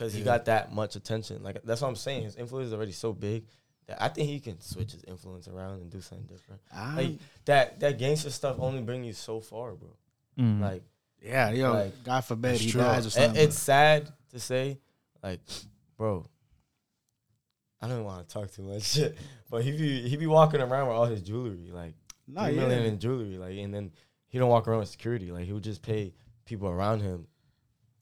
[0.00, 1.42] because he got that much attention.
[1.42, 2.22] Like that's what I'm saying.
[2.24, 3.44] His influence is already so big
[3.86, 6.62] that I think he can switch his influence around and do something different.
[6.74, 9.90] Ah, Like that that gangster stuff only bring you so far, bro.
[10.38, 10.60] Mm.
[10.60, 10.82] Like
[11.22, 12.80] yeah, yo, like- God forbid he true.
[12.80, 13.42] dies or it- something.
[13.42, 14.78] it's sad to say,
[15.22, 15.40] like,
[15.98, 16.26] bro.
[17.82, 19.16] I don't want to talk too much shit,
[19.50, 21.94] but he be he be walking around with all his jewelry, like
[22.26, 22.60] no, three yeah.
[22.60, 23.90] million in jewelry, like, and then
[24.28, 25.30] he don't walk around with security.
[25.30, 26.12] Like he would just pay
[26.46, 27.26] people around him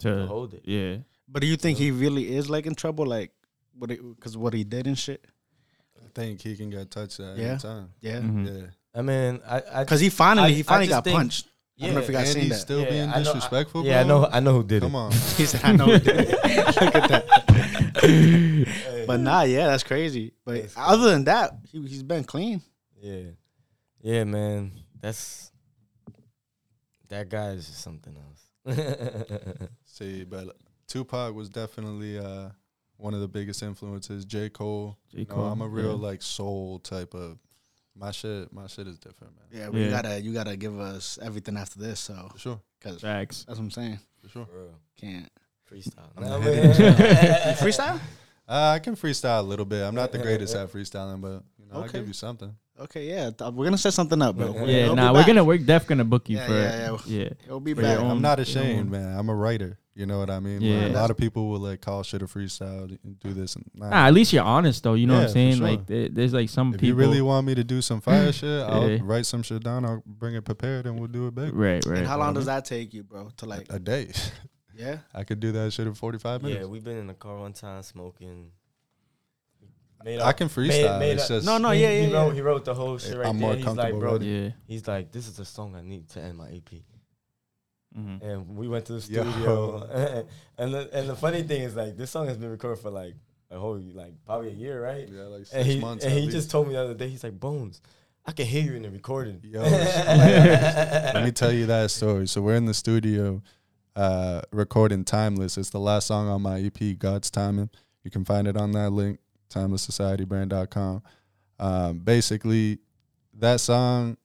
[0.01, 0.63] to to hold it.
[0.65, 0.97] yeah.
[1.29, 3.07] But do you think he really is like in trouble?
[3.07, 3.33] Like,
[3.75, 3.89] what?
[3.91, 5.25] Because what he did and shit.
[6.03, 7.45] I think he can get touched at Yeah.
[7.51, 7.91] any time.
[8.01, 8.21] Yeah.
[8.21, 8.47] Mhm.
[8.63, 8.67] Yeah.
[8.95, 11.47] I mean, I, I Because he finally I- he finally got think- punched.
[11.81, 12.59] I don't know if you yeah, guys and seen he's that.
[12.61, 14.91] still Yeah, being I know- I- disrespectful, yeah, I know, I know who did Come
[14.91, 14.93] it.
[14.95, 15.13] Come on.
[15.37, 19.05] he said, "I know." he did it." Look at that.
[19.07, 20.33] but nah, yeah, that's crazy.
[20.45, 22.63] But That's other than that, he he's been clean.
[23.01, 23.31] Yeah,
[24.01, 24.73] yeah, man.
[25.01, 25.53] That's
[27.09, 28.43] that guy is just something else.
[29.85, 30.57] See, but
[30.89, 32.49] Tupac was definitely uh,
[32.97, 34.25] one of the biggest influences.
[34.25, 34.49] J.
[34.49, 34.97] Cole.
[35.13, 35.21] J.
[35.21, 36.07] You know, I'm a real yeah.
[36.09, 37.39] like soul type of
[37.95, 38.53] my shit.
[38.53, 39.47] My shit is different, man.
[39.61, 39.91] Yeah, but you Yeah.
[39.91, 42.01] gotta you gotta give us everything after this.
[42.01, 42.61] So, For sure.
[42.81, 43.99] because that's what I'm saying.
[44.23, 44.47] For sure.
[44.47, 44.69] For.
[45.01, 45.29] Can't
[45.71, 46.09] Freestyle.
[46.17, 46.65] I'm Nah, not man.
[46.65, 46.73] You
[47.67, 48.01] freestyle.
[48.49, 49.83] Uh, I can freestyle a little bit.
[49.83, 52.55] I'm not the greatest at freestyling, but you know, I'll give you something.
[52.81, 54.53] Okay, yeah, th- we're gonna set something up, bro.
[54.55, 55.27] Yeah, Yeah, We'll nah, we're back.
[55.27, 57.29] gonna we're def gonna book you Yeah, for yeah, yeah.
[57.49, 57.99] We'll be for back.
[57.99, 59.19] own- I'm not ashamed, man.
[59.19, 59.79] I'm a writer.
[59.97, 60.61] You know what I mean?
[60.61, 60.83] Yeah.
[60.83, 63.65] Like, a lot of people will like call shit a freestyle and do this and
[63.75, 63.91] nah.
[63.91, 64.95] Nah, at least you're honest though.
[64.95, 65.57] You know Yeah, what I'm for saying?
[65.57, 65.67] sure.
[65.67, 66.75] Like there, there's like some people.
[66.77, 67.03] if people.
[67.03, 68.99] you really want me to do some fire shit, I'll Yeah.
[69.03, 69.85] write some shit down.
[69.85, 71.53] I'll bring it prepared and we'll do it big.
[71.53, 71.99] right, right.
[71.99, 73.31] And how long does that take you, bro?
[73.39, 74.13] To like, A day.
[74.77, 76.55] yeah, I could do that shit in 45 minutes.
[76.55, 76.71] Yeah, minutes.
[76.71, 78.53] we've been in the car one time smoking.
[80.05, 80.99] Made I can freestyle.
[81.01, 83.17] made it's just No, no, he, yeah, he yeah, wrote he wrote the whole shit
[83.17, 83.49] right I'm there.
[83.49, 84.21] more He's like, comfortable bro.
[84.21, 84.51] Yeah.
[84.67, 86.83] he's like, this is the song I need to end my EP.
[87.99, 88.23] Mhm.
[88.23, 89.83] And we went to the studio,
[90.59, 93.15] and the and the funny thing is like this song has been recorded for like
[93.51, 95.09] a whole like probably a year, right?
[95.11, 96.05] Yeah, like six And he months.
[96.05, 96.33] and he least.
[96.33, 97.81] just told me the other day, he's like, Bones,
[98.27, 99.41] I can hear you in the recording.
[99.43, 102.29] Yo, Let me tell you that story.
[102.29, 103.43] So we're in the studio
[103.97, 105.57] uh, recording Timeless.
[105.57, 107.71] It's the last song on my EP, God's Timing.
[108.05, 109.19] You can find it on that link,
[109.49, 111.03] timelesssocietybrand.com.
[111.59, 112.79] Um, basically,
[113.35, 114.17] that song,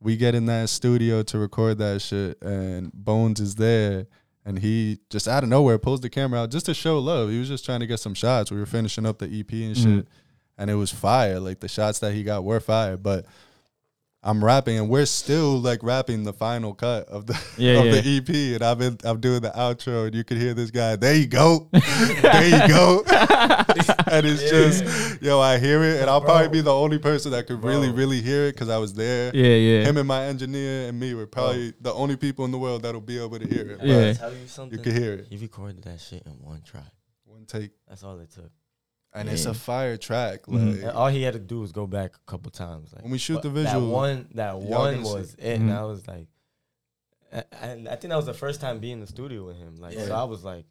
[0.00, 4.06] we get in that studio to record that shit, and Bones is there.
[4.44, 7.28] And he just out of nowhere pulls the camera out just to show love.
[7.30, 8.50] He was just trying to get some shots.
[8.50, 9.86] We were finishing up the EP and shit.
[9.86, 10.06] Mhm.
[10.56, 11.38] And it was fire.
[11.38, 12.96] Like the shots that he got were fire.
[12.96, 13.26] But
[14.22, 18.00] I'm rapping and we're still like rapping the final cut of the Yeah, of yeah.
[18.00, 20.96] the EP and I've been I'm doing the outro and you can hear this guy.
[20.96, 23.02] There you go, there you go,
[24.16, 27.46] and it's just yo, I hear it and I'll probably be the only person that
[27.46, 27.96] could really Bro.
[27.96, 29.30] really hear it because I was there.
[29.34, 29.84] Yeah, yeah.
[29.84, 33.00] Him and my engineer and me were probably the only people in the world that'll
[33.00, 33.78] be able to hear it.
[33.78, 34.12] but Yeah.
[34.14, 34.78] Tell you something.
[34.78, 35.26] You can hear it.
[35.30, 36.82] He recorded that shit in one try.
[37.24, 38.50] One take, That's all it took.
[39.14, 40.42] and it's a fire track.
[40.46, 40.72] Mhm.
[40.74, 42.92] Like And all he had to do was go back a couple times.
[42.92, 45.12] Like, when we shoot the visual, that one, that one gonna see.
[45.14, 45.58] was it.
[45.58, 45.60] Mhm.
[45.62, 46.26] And I was like,
[47.32, 49.76] I- and I think that was the first time being in the studio with him.
[49.80, 50.64] Like, so I was like,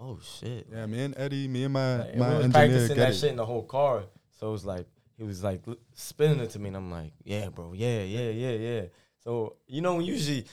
[0.00, 0.66] oh shit.
[0.72, 3.10] yeah, me and Eddie, me and my Like, my we was engineer practicing get that
[3.10, 3.16] it.
[3.16, 4.04] shit in the whole car.
[4.38, 4.86] So it was like
[5.16, 5.62] he was like
[5.94, 8.82] spinning it to me, and I'm like, yeah, bro, yeah, yeah, yeah, yeah.
[9.22, 10.46] So you know, usually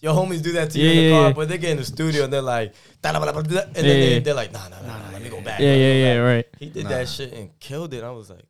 [0.00, 1.32] your homies do that to you in the yeah, car, yeah.
[1.34, 2.72] but they get in the studio and they're like,
[3.02, 5.10] "Da, da, da, da, da," and then Yeah, they, they're like, nah, nah, nah, nah,
[5.12, 5.58] let me go back.
[5.60, 6.46] Yeah, let yeah, go yeah, right.
[6.58, 6.90] He did Nah.
[6.90, 8.04] that shit and killed it.
[8.04, 8.44] I was like,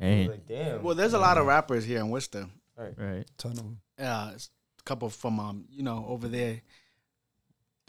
[0.00, 0.28] I was Dang.
[0.28, 0.82] like, damn.
[0.82, 2.46] Well, there's a lot of rappers here in Worcester.
[2.76, 3.24] Right.
[3.38, 3.80] Ton of 'em.
[3.98, 6.60] Uh, it's a couple from um, you know, over there.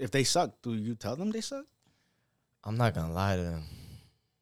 [0.02, 1.66] If they suck, do you tell them they suck?
[2.64, 3.64] I'm not gonna lie to them.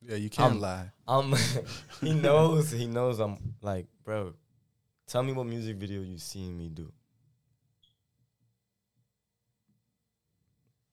[0.02, 0.92] Yeah, you can't I'm- lie.
[1.06, 1.36] Um,
[2.02, 2.72] he knows.
[2.72, 3.20] He knows.
[3.20, 4.34] I'm like, bro.
[5.08, 6.90] Tell me what music video you seen me do.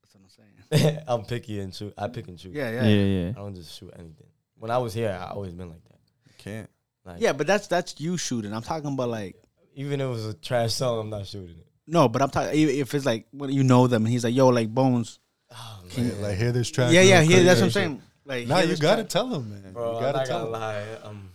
[0.02, 0.98] That's what I'm saying.
[1.06, 1.92] I'm picky and choose.
[1.96, 2.54] I pick and choose.
[2.54, 3.22] Yeah, Yeah, yeah, yeah.
[3.26, 3.28] yeah.
[3.30, 4.26] I don't just shoot anything.
[4.58, 5.98] When I was here, I always been like that.
[6.26, 6.70] You can't.
[7.04, 8.52] Like, Yeah, but that's that's you shooting.
[8.52, 9.36] I'm talking about like
[9.74, 11.66] even if it was a trash song, I'm not shooting it.
[11.86, 14.48] No, but I'm talking if it's like when you know them and he's like, yo,
[14.48, 15.18] like Bones.
[15.52, 16.12] Oh, Can man.
[16.20, 16.92] Like, like hear this track.
[16.92, 17.34] yeah, yeah, real yeah.
[17.36, 17.44] quick.
[17.46, 18.02] That's what I'm saying.
[18.24, 19.08] Like, Nah, you gotta track.
[19.08, 19.72] tell them, man.
[19.72, 19.90] bro.
[19.92, 20.84] you I'm gotta not tell gonna lie.
[21.04, 21.30] I'm,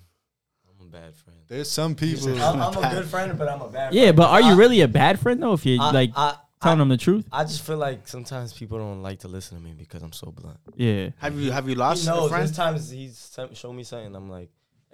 [0.82, 1.40] I'm a bad friend.
[1.48, 2.30] There's some people.
[2.42, 3.94] I'm, I'm a good friend, but I'm a bad.
[3.94, 4.18] Yeah, friend.
[4.18, 5.54] but are you I- really a bad friend though?
[5.54, 7.26] If you I, like I, telling I, them the truth?
[7.32, 10.32] I just feel like sometimes people don't like to listen to me because I'm so
[10.32, 10.60] blunt.
[10.76, 11.12] Yeah.
[11.20, 12.30] Have you have you lost a knows.
[12.30, 12.44] friend?
[12.46, 14.14] There's times he's some- show me something.
[14.14, 14.50] I'm like,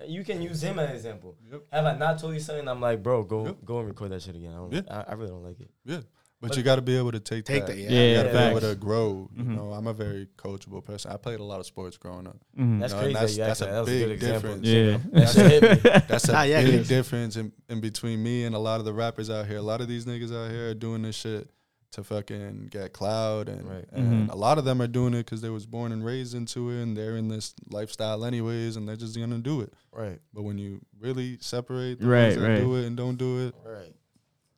[0.05, 1.35] you can use him as an example.
[1.51, 1.61] Yep.
[1.71, 2.67] Have I not told you something?
[2.67, 3.57] I'm like, bro, go Yep.
[3.65, 4.51] go and record that shit again.
[4.51, 4.73] I don't.
[4.73, 4.81] Yeah.
[4.89, 5.69] I, I really don't like it.
[5.85, 6.01] yeah,
[6.39, 7.75] but, But- you got to be able to take, Take that.
[7.75, 7.89] that, yeah.
[7.89, 9.29] You got to be able to grow.
[9.35, 9.55] You Mhm.
[9.55, 11.11] know, I'm a very coachable person.
[11.11, 12.37] I played a lot of sports growing up.
[12.57, 12.79] Mhm.
[12.79, 13.13] That's No, crazy.
[13.13, 13.71] that's- that that's a that.
[13.71, 14.57] That a big good example.
[14.57, 14.67] difference.
[15.13, 15.19] Yeah.
[15.19, 15.91] That shit hit me.
[16.07, 18.93] That's a yeah, it big difference in, in between me and a lot of the
[18.93, 19.57] rappers out here.
[19.57, 21.49] A lot of these niggas out here are doing this shit
[21.97, 23.85] to fucking get cloud, and, Right.
[23.91, 24.31] and Mhm.
[24.31, 26.81] a lot of them are doing it because they was born and raised into it,
[26.83, 29.73] and they're in this lifestyle anyways, and they're just gonna do it.
[29.91, 30.19] Right.
[30.33, 32.59] But when you really separate the Right, ones that right.
[32.59, 33.95] do it and don't do it, Right.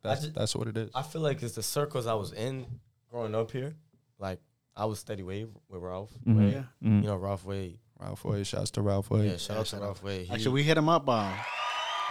[0.04, 0.92] that's ju- that's what it is.
[0.94, 2.66] I feel like it's the circles I was in
[3.10, 3.74] growing up here.
[4.20, 4.42] Like
[4.76, 6.14] I was steady wave with Ralph.
[6.28, 6.38] Mhm.
[6.38, 6.54] Wade.
[6.54, 6.64] Yeah.
[6.84, 7.02] Mhm.
[7.04, 7.80] You know Ralph Wade.
[8.02, 9.28] Ralph Way, shouts to Ralph Way.
[9.30, 9.38] Yeah.
[9.38, 9.78] Shout out to.
[9.80, 10.28] Ralph Wade.
[10.28, 11.08] He- Actually, we hit him up.
[11.08, 11.34] Uh,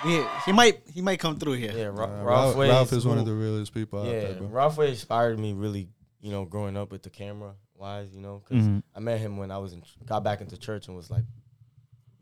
[0.05, 1.73] we, he might he might come through here.
[1.75, 1.85] yeah.
[1.87, 2.71] Ra- Uh, Ralph, Ralph, Wade.
[2.71, 4.21] Ralph is one of the realest people out Yeah.
[4.21, 4.47] there, bro.
[4.49, 5.89] Ralph Wade inspired me really.
[6.21, 8.09] You know, growing up with the camera wise.
[8.13, 8.83] You know, because Mhm.
[8.95, 11.23] I met him when I was in got back into church and was like,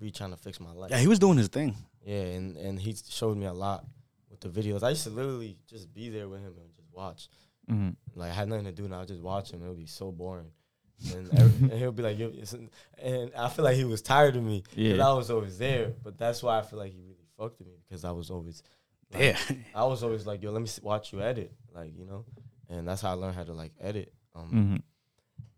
[0.01, 0.91] re trying to fix my life.
[0.91, 1.75] Yeah, he was doing his thing.
[2.05, 3.87] Yeah, and and he showed me a lot
[4.31, 4.83] with the videos.
[4.83, 7.29] I used to literally just be there with him and just watch.
[7.71, 7.97] Mhm.
[8.15, 9.63] Like I had nothing to do, and I would just watch him.
[9.65, 10.51] It would be so boring.
[11.15, 14.37] And, every, and he'll be like, Yo, it's and I feel like he was tired
[14.37, 15.09] of me because Yeah.
[15.09, 15.95] I was always there.
[16.03, 18.63] But that's why I feel like he really fucked with me because I was always,
[19.13, 19.39] like, Yeah.
[19.75, 22.25] I was always like, yo, let me watch you edit, like you know,
[22.69, 24.13] and that's how I learned how to like edit.
[24.35, 24.83] Um, Mhm.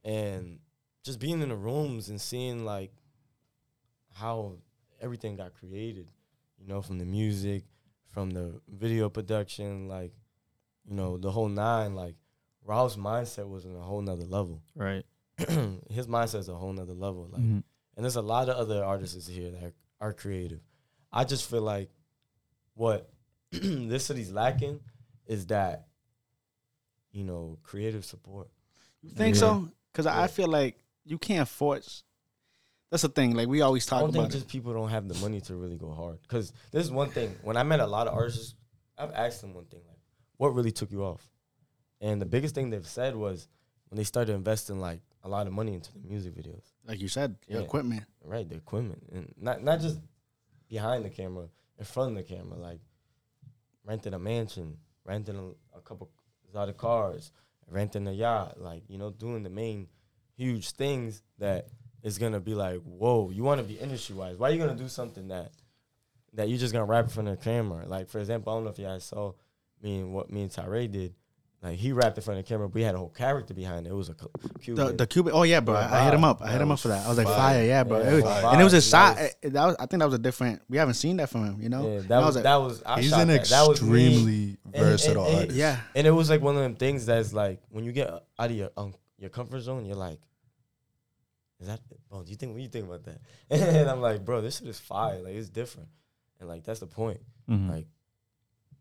[0.05, 0.61] and
[1.03, 2.93] just being in the rooms and seeing like
[4.12, 4.57] how
[5.01, 6.11] everything got created,
[6.59, 7.64] you know, from the music,
[8.09, 10.12] from the video production, like,
[10.85, 12.16] you know, the whole nine, like
[12.64, 14.62] Ralph's mindset was on a whole nother level.
[14.74, 15.05] Right.
[15.91, 17.29] His mindset's a whole nother level.
[17.33, 17.62] Like Mhm.
[17.97, 20.61] and there's a lot of other artists here that are, are creative.
[21.13, 21.91] I just feel like
[22.75, 23.11] what
[23.51, 24.81] this city's lacking
[25.27, 25.87] is that,
[27.13, 28.49] you know, creative support.
[29.03, 29.41] You think Yeah.
[29.41, 29.69] so?
[29.93, 32.05] Because I feel like you can't force.
[32.91, 33.35] That's the thing.
[33.35, 34.31] Like we always I talk don't think about.
[34.35, 34.39] It.
[34.39, 36.21] just people don't have the money to really go hard.
[36.23, 37.37] Because this is one thing.
[37.43, 38.55] When I met a lot of artists,
[38.97, 39.99] I've asked them one thing like,
[40.37, 41.29] "What really took you off?"
[42.01, 43.49] And the biggest thing they've said was
[43.89, 47.09] when they started investing like a lot of money into the music videos, Like you
[47.09, 47.59] said, Yeah.
[47.61, 48.05] equipment.
[48.25, 48.49] right?
[48.49, 49.99] The equipment and not not just
[50.69, 51.49] behind the camera,
[51.79, 52.81] in front of the camera, like
[53.85, 56.11] renting a mansion, renting a, a couple
[56.55, 57.33] of cars,
[57.71, 59.89] renting a yacht, like you know, doing the main
[60.37, 61.69] huge things that
[62.03, 64.37] is gonna be like, whoa, you want to be industry wise?
[64.37, 65.53] Why are you gonna do something that
[66.35, 67.87] that you're just gonna rap in front of the camera?
[67.87, 69.33] Like for example, I don't know if you guys saw
[69.83, 71.14] me and what me and Tyree did.
[71.61, 73.85] Like he rapped in front of the camera, but we had a whole character behind
[73.87, 73.91] it.
[73.91, 74.31] It was a cu-
[74.61, 74.77] cute.
[74.77, 75.33] The the Cuban.
[75.35, 75.75] Oh yeah, bro.
[75.75, 76.41] Yeah, I, I hit him up.
[76.41, 77.05] I hit him up for that.
[77.05, 77.37] I was like fire.
[77.37, 77.99] fire, yeah, bro.
[77.99, 78.47] Yeah, It was- fire.
[78.53, 79.17] and it was a shot.
[79.17, 79.31] side.
[79.43, 80.63] it- That was, I think that was a different.
[80.69, 81.61] We haven't seen that from him.
[81.61, 81.83] You know.
[81.83, 82.83] yeah, And that I was, like, that was.
[82.87, 83.45] I He's shot an that.
[83.47, 84.07] That was me.
[84.07, 85.59] extremely And- versatile and- and- artist.
[85.59, 85.81] yeah.
[85.97, 88.53] And it was like one of them things that's like when you get out of
[88.53, 90.21] your um, your comfort zone, you're like,
[91.61, 91.81] "Is that?
[92.13, 92.53] Oh, do you think?
[92.53, 95.21] What do you think about that?" And I'm like, "Bro, this shit is fire.
[95.21, 95.89] Like it's different."
[96.39, 97.19] And like that's the point.
[97.51, 97.69] Mhm.
[97.69, 97.87] Like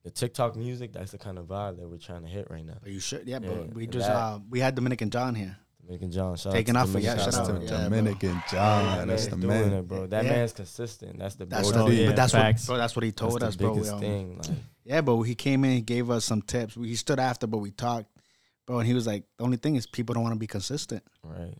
[0.07, 2.77] the TikTok music, that's the kind of vibe that we're trying to hit right now.
[2.81, 3.39] But you should, yeah.
[3.41, 5.57] Yeah, But we and just that- uh, we had Dominican John here.
[5.81, 7.83] Dominican John, shout Taking out off for- yeah, Dominican shout out, to yeah.
[7.83, 9.07] Dominican That John.
[9.07, 9.73] man's That's the man.
[9.73, 10.07] it, bro.
[10.07, 10.31] That Yeah.
[10.31, 11.19] man's consistent.
[11.19, 12.67] That's the That's Bro, what, yeah, but that's facts.
[12.67, 12.77] what, bro.
[12.77, 13.73] That's what he told the us, bro.
[13.73, 14.37] biggest thing.
[14.37, 16.75] Like, Yeah, but he came in, he gave us some tips.
[16.75, 18.09] He stood after, but we talked,
[18.65, 18.79] bro.
[18.79, 21.03] And he was like, the only thing is people don't want to be consistent.
[21.23, 21.57] Right.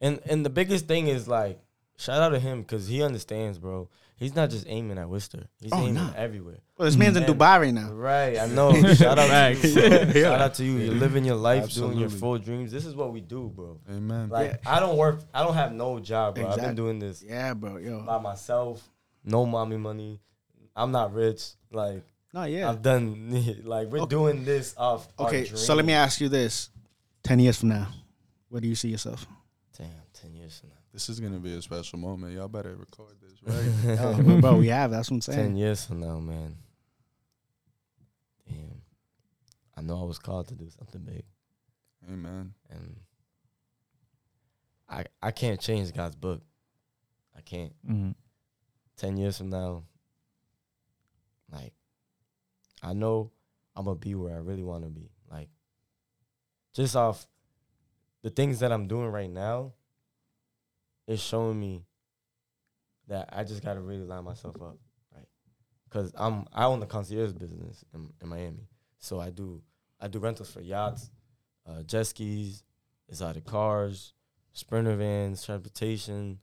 [0.00, 1.58] And and the biggest thing is like
[2.00, 3.88] shout out to him because he understands, bro.
[4.16, 5.46] He's not just aiming at Worcester.
[5.62, 6.12] He's Oh, aiming nah.
[6.14, 6.58] everywhere.
[6.76, 7.90] Well, this man's in And- Dubai right now.
[7.90, 8.38] Right.
[8.38, 8.70] I know.
[8.92, 9.62] shout out Facts.
[9.62, 9.88] to you.
[10.12, 10.22] Bro.
[10.22, 10.72] Shout out to you.
[10.76, 12.70] You're living your life, doing your full dreams.
[12.70, 13.78] This is what we do, bro.
[13.88, 14.28] Amen.
[14.28, 15.20] Like I don't work.
[15.32, 16.48] I don't have no job, bro.
[16.48, 17.78] I've been doing this Yeah, bro.
[17.78, 18.86] Yo, by myself.
[19.24, 20.20] No mommy money.
[20.76, 21.42] I'm not rich.
[21.72, 22.68] Like no, yeah.
[22.68, 23.06] I've done.
[23.64, 24.10] Like we're Okay.
[24.10, 25.08] doing this off.
[25.18, 26.68] our Okay, so let me ask you this:
[27.22, 27.88] Ten years from now,
[28.50, 29.26] where do you see yourself?
[29.78, 30.74] Damn, ten years from now.
[30.92, 32.34] This is gonna be a special moment.
[32.34, 33.40] Y'all better record this,
[33.86, 33.98] right?
[34.00, 34.90] Oh, bro, bro, we have.
[34.90, 35.38] That's what I'm saying.
[35.38, 36.56] Ten years from now, man.
[38.48, 38.82] Damn.
[39.76, 41.22] I know I was called to do something big.
[42.10, 42.54] Amen.
[42.70, 42.96] And
[44.88, 46.42] I I can't change God's book.
[47.36, 47.72] I can't.
[47.86, 48.14] Mhm.
[48.96, 49.84] Ten years from now,
[51.52, 51.72] like
[52.82, 53.30] I know
[53.76, 55.10] I'm gonna be where I really wanna be.
[55.30, 55.48] Like
[56.74, 57.26] just off
[58.22, 59.72] the things that I'm doing right now,
[61.10, 61.84] it's showing me
[63.08, 64.76] that I just gotta really line myself up,
[65.14, 65.26] right?
[65.90, 69.60] Cause I'm I own the concierge business in, in Miami, so I do
[70.00, 71.10] I do rentals for yachts,
[71.66, 72.62] uh, jet skis,
[73.08, 74.14] exotic cars,
[74.52, 76.38] sprinter vans, transportation,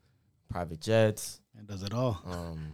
[0.50, 2.22] private jets, It does it all.
[2.26, 2.74] um,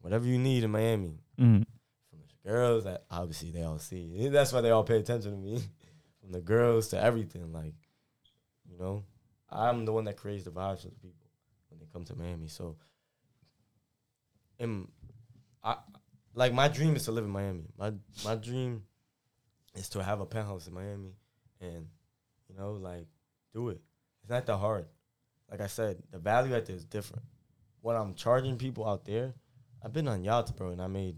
[0.00, 1.18] whatever you need in Miami.
[1.38, 1.66] Mhm.
[2.08, 4.28] From the girls that obviously they all see.
[4.28, 5.60] That's why they all pay attention to me.
[6.20, 7.74] From the girls to everything, like
[8.70, 9.02] you know,
[9.50, 11.26] I'm the one that creates the vibes for the people
[11.68, 12.48] when they come to Miami.
[12.48, 12.76] So,
[14.58, 14.88] and
[15.62, 15.76] I
[16.34, 17.64] like my dream is to live in Miami.
[17.78, 17.92] My
[18.24, 18.82] my dream
[19.74, 21.14] is to have a penthouse in Miami,
[21.60, 21.86] and
[22.48, 23.06] you know, like
[23.54, 23.80] do it.
[24.22, 24.86] It's not that hard.
[25.50, 27.24] Like I said, the value at there is different.
[27.80, 29.34] What I'm charging people out there,
[29.82, 31.16] I've been on yachts, bro, and I made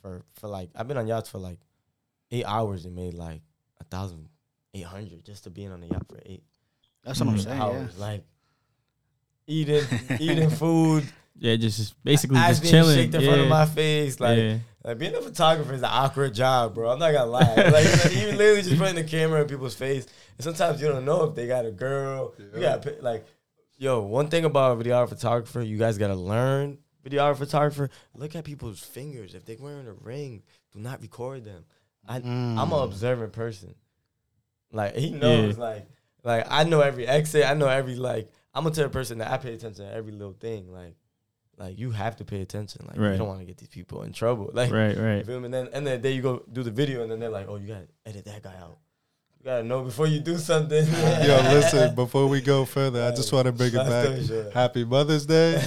[0.00, 1.58] for for like I've been on yachts for like
[2.30, 3.42] eight hours and made like
[3.80, 4.28] a thousand
[4.72, 6.44] eight hundred just to being on the yacht for eight
[7.06, 7.44] That's what I'm Mhm.
[7.44, 7.58] saying.
[7.58, 7.86] Yeah.
[7.98, 8.24] Like
[9.46, 9.84] eating
[10.20, 11.04] eating food,
[11.38, 12.96] Yeah, just just basically eyes just chilling.
[12.96, 13.28] shaked in yeah.
[13.28, 14.18] front of my face.
[14.20, 14.58] Like yeah.
[14.84, 16.90] like being a photographer is an awkward job, bro.
[16.90, 17.54] I'm not gonna lie.
[17.54, 21.24] Like you literally just putting the camera in people's face, and sometimes you don't know
[21.24, 22.34] if they got a girl.
[22.38, 22.78] You Yeah.
[22.78, 23.24] got like,
[23.78, 24.02] yo.
[24.02, 26.78] One thing about a video photographer, you guys gotta learn.
[27.04, 29.34] Video photographer, look at people's fingers.
[29.36, 30.42] If they're wearing a ring,
[30.72, 31.64] do not record them.
[32.08, 32.58] I, Mm.
[32.58, 33.76] I'm an observant person.
[34.72, 35.86] Like he knows, like,
[36.26, 37.46] like I know every exit.
[37.46, 38.30] I know every like.
[38.52, 40.72] I'm a type of person that I pay attention to every little thing.
[40.72, 40.94] Like,
[41.58, 42.86] like you have to pay attention.
[42.88, 44.50] Like you don't want to get these people in trouble.
[44.54, 45.26] Like Right, you right.
[45.26, 45.46] feel me?
[45.46, 47.56] And then and then there you go do the video, and then they're like, oh,
[47.56, 48.78] you gotta edit that guy out.
[49.46, 50.84] You gotta know before you do something.
[50.86, 54.52] Yo, listen, before we go further, I just want to bring it back.
[54.52, 55.62] Happy Mother's Day.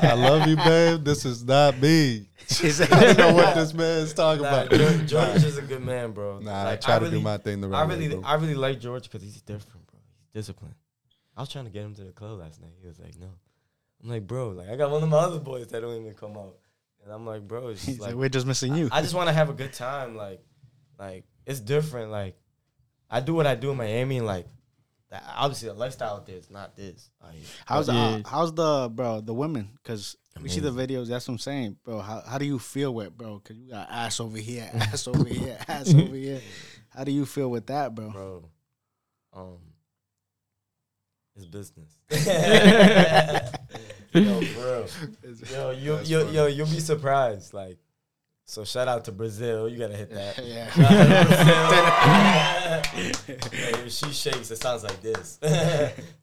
[0.00, 1.02] I love you, babe.
[1.02, 2.28] This is not me.
[2.62, 4.70] I don't know what this man is talking Nah, about.
[4.70, 6.38] George, George is a good man, bro.
[6.38, 8.22] Nah, Like, I try to really, do my thing the right I really, way.
[8.24, 9.98] I really like George because he's different, bro.
[10.20, 10.76] He's disciplined.
[11.36, 12.74] I was trying to get him to the club last night.
[12.80, 13.26] He was like, "No."
[14.04, 16.36] I'm like, "Bro, like I got one of my other boys that don't even come
[16.36, 16.58] out,"
[17.02, 18.88] and I'm like, "Bro, it's He's like, like, we're just missing you.
[18.92, 20.14] I, I just want to have a good time.
[20.14, 20.40] Like,
[20.96, 22.12] like it's different.
[22.12, 22.36] Like,
[23.10, 24.46] I do what I do in Miami, and like,
[25.10, 27.10] that, obviously the lifestyle out there is not this.
[27.20, 27.34] Like,
[27.64, 29.70] how's the, uh, how's the bro the women?
[29.82, 31.08] Because we see the videos.
[31.08, 31.98] That's what I'm saying, bro.
[31.98, 33.40] How how do you feel with bro?
[33.42, 36.40] Because you got ass over here, ass over here, ass over here.
[36.90, 38.10] How do you feel with that, bro?
[38.10, 38.44] bro,
[39.32, 39.58] um,
[41.34, 41.98] it's business.
[44.12, 44.86] yo, bro.
[45.52, 47.52] Yo, you, That's yo, yo, you'll be surprised.
[47.52, 47.78] Like,
[48.50, 49.68] so shout out to Brazil.
[49.68, 50.38] You gotta hit that.
[50.44, 50.68] Yeah.
[50.72, 53.52] Shout out to Brazil.
[53.52, 55.38] Hey, if she shakes, it sounds like this.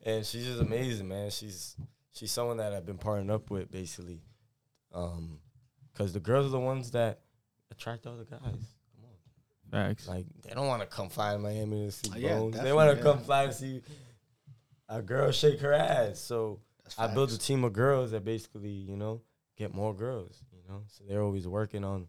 [0.04, 1.30] and she's just amazing, man.
[1.30, 1.74] She's
[2.12, 4.20] she's someone that I've been partnering up with, basically.
[4.92, 5.38] Um,
[5.94, 7.20] cause the girls are the ones that
[7.70, 8.40] attract all the guys.
[8.42, 10.06] Come on, Facts.
[10.06, 12.60] like they don't want to come fly to Miami to see Oh, yeah, Bones.
[12.60, 13.02] They want to yeah.
[13.02, 13.80] come fly to see
[14.90, 16.18] a girl shake her ass.
[16.20, 16.60] So.
[16.98, 19.20] I built a team of girls that basically, you know,
[19.58, 20.84] get more girls, you know.
[20.86, 22.08] So they're always working on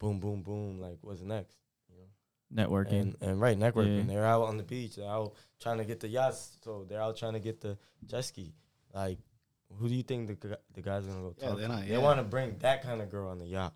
[0.00, 1.56] boom, boom, boom, like what's next,
[1.88, 2.64] you know.
[2.66, 2.92] Networking.
[3.00, 4.08] And and right, networking.
[4.08, 4.14] Yeah.
[4.14, 7.16] They're out on the beach, they're out trying to get the yachts, so they're out
[7.16, 8.52] trying to get the jet ski.
[8.92, 9.18] Like,
[9.78, 11.74] who do you think the gu- the guys gonna go Yeah, talk they're to?
[11.76, 13.72] not- They want to bring that kind of girl on the yacht.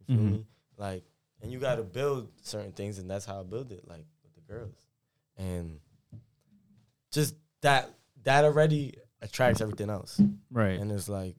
[0.00, 0.32] You feel Mhm.
[0.32, 0.46] me?
[0.76, 1.04] Like,
[1.40, 4.34] and you got to build certain things, and that's how I build it, like with
[4.34, 4.74] the girls,
[5.36, 5.78] and
[7.12, 7.94] just that
[8.24, 10.20] that already attracts everything else.
[10.50, 10.78] right.
[10.80, 11.36] And it's like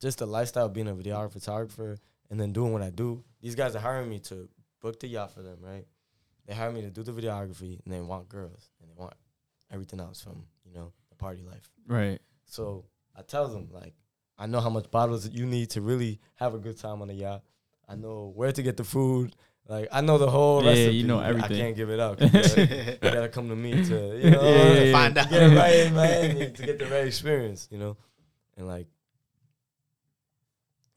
[0.00, 1.98] just the lifestyle of being a videographer, photographer,
[2.32, 3.22] and then doing what I do.
[3.42, 4.48] These guys are hiring me to
[4.80, 5.84] book the yacht for them, right?
[6.46, 9.12] They hire me to do the videography, and they want girls, and they want
[9.70, 11.70] everything else from you know the party life.
[11.86, 12.20] Right.
[12.46, 13.92] So I tell them like,
[14.38, 17.14] I know how much bottles you need to really have a good time on the
[17.14, 17.42] yacht.
[17.88, 19.36] I know where to get the food.
[19.68, 20.96] Like I know the whole Yeah, recipe.
[20.96, 21.52] you know everything.
[21.60, 22.18] I can't give it up.
[22.20, 24.92] You gotta, you gotta come to me to you know Yeah, yeah, yeah.
[24.92, 25.30] Find out.
[25.30, 27.68] get it right in Miami to get the right experience.
[27.70, 27.96] You know,
[28.56, 28.88] and like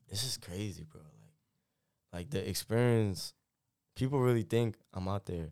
[0.09, 1.01] this is crazy, bro.
[2.15, 3.33] Like, like the experience.
[3.95, 5.49] People really think I'm out there.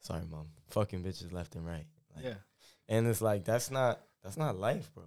[0.00, 0.48] Sorry, mom.
[0.70, 1.86] Fucking bitches left and right.
[2.14, 2.34] Like, Yeah.
[2.88, 5.04] and it's like that's not that's not life, bro.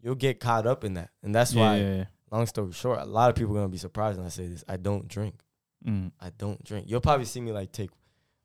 [0.00, 1.76] You'll get caught up in that, and that's yeah, why.
[1.76, 2.04] yeah, yeah.
[2.30, 4.64] Long story short, a lot of people are gonna be surprised when I say this.
[4.68, 5.40] I don't drink.
[5.86, 6.12] Mm.
[6.20, 6.90] I don't drink.
[6.90, 7.90] You'll probably see me like take.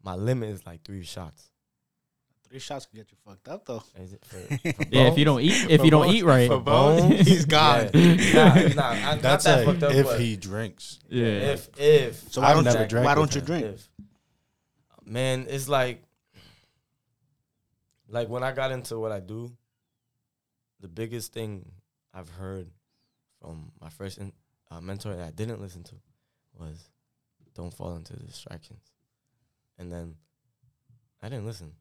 [0.03, 1.49] My limit is like three shots.
[2.53, 3.81] Three shots can get you fucked up though.
[3.99, 4.37] Is it for,
[4.73, 7.19] for Yeah, if you don't eat, if For you don't bones- eat right, for bones,
[7.27, 7.89] he's gone.
[7.95, 8.71] Yeah.
[8.75, 10.99] nah, nah, I- That's not that like fucked up, if he drinks.
[11.09, 12.87] yeah, if if So why I've don't never you?
[12.87, 13.45] drank Why don't you him.
[13.47, 13.65] drink?
[13.65, 13.89] if
[15.03, 16.03] man, it's like
[18.07, 19.51] like when I got into what I do,
[20.79, 21.65] the biggest thing
[22.13, 22.67] I've heard
[23.41, 24.31] from my first in,
[24.69, 25.95] uh, mentor that I didn't listen to
[26.59, 26.87] was
[27.55, 28.91] don't fall into distractions.
[29.79, 30.17] And then
[31.19, 31.71] I didn't listen.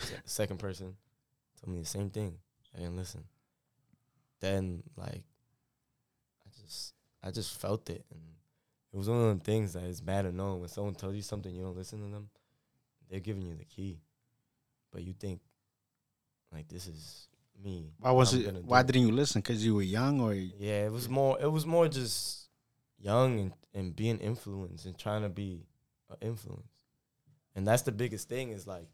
[0.00, 0.96] Se- second person
[1.60, 2.34] told me the same thing.
[2.74, 3.24] I didn't listen.
[4.40, 5.24] Then like
[6.44, 8.20] I just I just felt it and
[8.92, 11.22] it was one of the things that is bad to know when someone tells you
[11.22, 12.28] something you don't listen to them,
[13.08, 14.00] they're giving you the key.
[14.92, 15.40] But you think
[16.52, 17.28] like this is
[17.62, 17.92] me.
[17.98, 18.64] Why was it?
[18.64, 19.40] Why didn't you listen?
[19.40, 21.38] Because you were young, or yeah, it was more.
[21.40, 22.48] It was more just
[22.98, 25.66] young and, and being influenced and trying to be
[26.10, 26.72] an influence,
[27.54, 28.50] and that's the biggest thing.
[28.50, 28.88] Is like,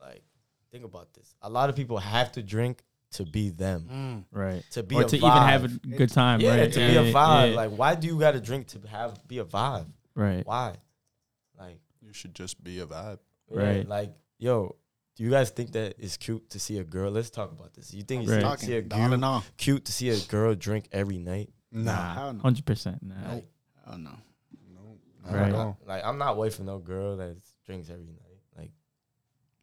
[0.00, 0.22] like
[0.70, 1.34] think about this.
[1.42, 2.82] A lot of people have to drink
[3.12, 4.24] to be them, mm.
[4.38, 4.62] right.
[4.70, 5.30] to be Or a to vibe.
[5.36, 6.72] even have a good time, yeah, right?
[6.72, 7.50] to yeah, be a vibe.
[7.50, 9.86] yeah, Like, why do you got to drink to have be a vibe?
[10.14, 10.46] right.
[10.46, 10.76] Why?
[11.58, 13.18] Like, You should just be a vibe.
[13.52, 13.88] yeah, Right.
[13.88, 14.76] Like, yo.
[15.16, 17.10] Do you guys think that it's cute to see a girl?
[17.10, 17.92] Let's talk about this.
[17.92, 18.40] You think it's Right.
[18.42, 21.18] cute to see a talking all in girl, cute to see a girl drink every
[21.18, 21.50] night?
[21.72, 22.40] Nah, hell no.
[22.40, 23.02] hundred percent.
[23.02, 23.34] Nah.
[23.34, 23.46] Like,
[23.86, 24.10] Oh no.
[24.72, 25.52] No, I'm Right.
[25.52, 27.36] not- like I'm not waiting for no girl that
[27.66, 28.29] drinks every night.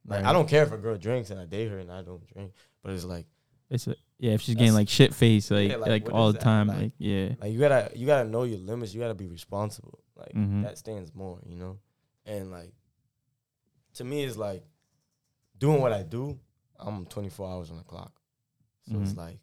[0.08, 0.30] Like, like Right.
[0.30, 2.54] I don't care if a girl drinks and I date her and I don't drink.
[2.82, 3.26] But it's like,
[3.70, 4.32] It's a, yeah.
[4.32, 6.42] If she's getting like shit face, like Yeah, like, like, all the that?
[6.44, 8.94] time, Like- like yeah, like you gotta you gotta know your limits.
[8.94, 10.00] You gotta be responsible.
[10.16, 10.64] Like Mhm.
[10.64, 11.78] that stands more, you know.
[12.26, 12.74] And like,
[13.96, 14.64] to me, it's like
[15.58, 16.40] doing what I do.
[16.80, 18.14] I'm 24 hours on the clock,
[18.90, 19.18] so it's Mhm.
[19.18, 19.40] like,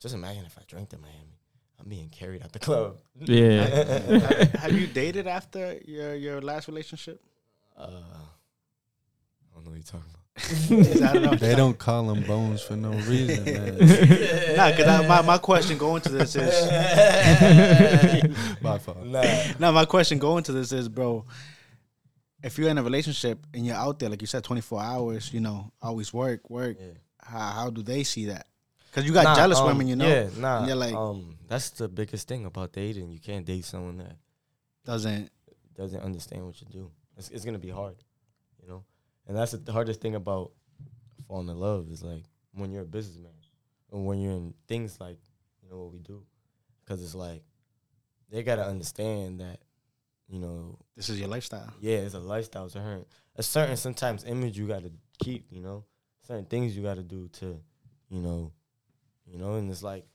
[0.00, 1.38] just imagine if I drank in Miami.
[1.80, 2.98] I'm being carried out the club.
[3.18, 3.64] Yeah.
[3.66, 7.20] have, have you dated after your your last relationship?
[7.76, 8.18] uh, I
[9.64, 10.20] don't know what you're talking about.
[11.10, 11.34] I don't know.
[11.36, 13.76] They don't call them bones for no reason, man.
[14.56, 16.54] Nah, because my, my question going to this is
[18.60, 19.04] My fault.
[19.04, 19.22] Nah.
[19.58, 21.24] now my question going to this is, bro,
[22.42, 25.40] if you're in a relationship and you're out there, like you said, 24 hours, you
[25.40, 26.76] know, always work, work.
[26.80, 26.86] Yeah.
[27.22, 28.46] How how do they see that?
[28.90, 30.58] Because you got Nah, jealous um, women, you know, Yeah, nah.
[30.58, 33.10] And you're like- um, that's the biggest thing about dating.
[33.10, 34.16] You can't date someone that
[34.84, 35.30] doesn't.
[35.76, 36.90] doesn't understand what you do.
[37.16, 38.03] It's, it's gonna be hard, you know.
[39.26, 40.52] And that's the hardest thing about
[41.26, 43.32] falling in love is like when you're a businessman
[43.90, 45.18] and when you're in things like
[45.62, 46.22] you know what we do,
[46.84, 47.42] because it's like
[48.30, 49.60] they gotta understand that
[50.28, 51.72] you know This is your lifestyle.
[51.80, 52.66] yeah, it's a lifestyle.
[52.66, 53.06] It's a certain,
[53.36, 55.46] a certain sometimes image you got to keep.
[55.50, 55.84] You know,
[56.26, 57.60] certain things you got to do to,
[58.08, 58.52] you know,
[59.26, 60.06] you know, and it's like,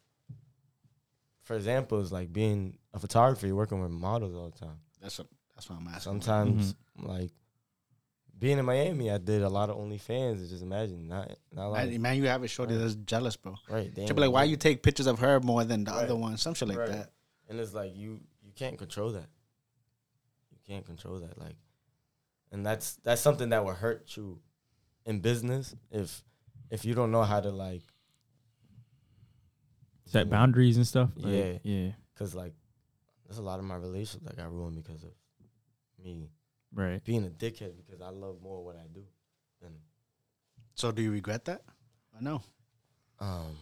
[1.44, 3.48] for example, it's like being a photographer.
[3.48, 4.78] You're working with models all the time.
[5.02, 6.02] That's what that's what I'm asking.
[6.02, 7.08] Sometimes, mm-hmm.
[7.08, 7.32] like
[8.40, 10.50] being in Miami, I did a lot of OnlyFans.
[10.50, 11.88] Just imagine not not a lot.
[11.88, 13.56] Man, man, you have a shorty that's jealous, bro.
[13.70, 13.94] right?
[13.94, 16.04] They She'll be like, why you take pictures of her more than the Right.
[16.06, 16.38] other one?
[16.38, 16.90] Some shit like Right.
[16.90, 17.12] that.
[17.50, 19.28] And it's like you you can't control that.
[20.52, 21.38] You can't control that.
[21.38, 21.56] Like,
[22.52, 24.40] and that's that's something that will hurt you
[25.06, 26.24] in business if
[26.70, 27.84] if you don't know how to like
[30.06, 31.12] set boundaries and stuff.
[31.16, 31.58] Like, Yeah.
[31.64, 32.54] yeah, Cause like
[33.26, 35.12] there's a lot of my relationships that got ruined because of
[36.04, 36.30] me
[36.74, 37.04] right.
[37.04, 39.04] being a dickhead because I love more what I do
[39.62, 39.72] than
[40.76, 41.64] So do you regret that?
[42.18, 42.42] I know.
[43.20, 43.58] um.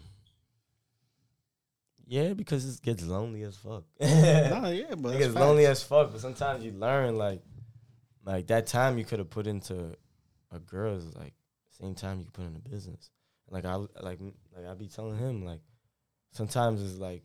[2.10, 3.84] Yeah, because it gets lonely as fuck.
[4.00, 5.36] no, yeah, but it gets facts.
[5.36, 6.14] lonely as fuck.
[6.14, 7.42] But sometimes you learn like,
[8.24, 9.94] like that time you could have put into
[10.52, 11.34] a girl is like
[11.70, 13.12] same time you could put in a business.
[13.50, 14.20] Like I like
[14.56, 15.60] like I be telling him like
[16.32, 17.24] sometimes it's like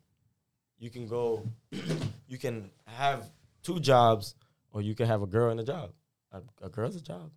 [0.79, 1.47] you can go,
[2.27, 3.31] you can have
[3.63, 4.35] two jobs
[4.73, 5.91] or you can have a girl and a job.
[6.33, 7.31] A, a girl's a job,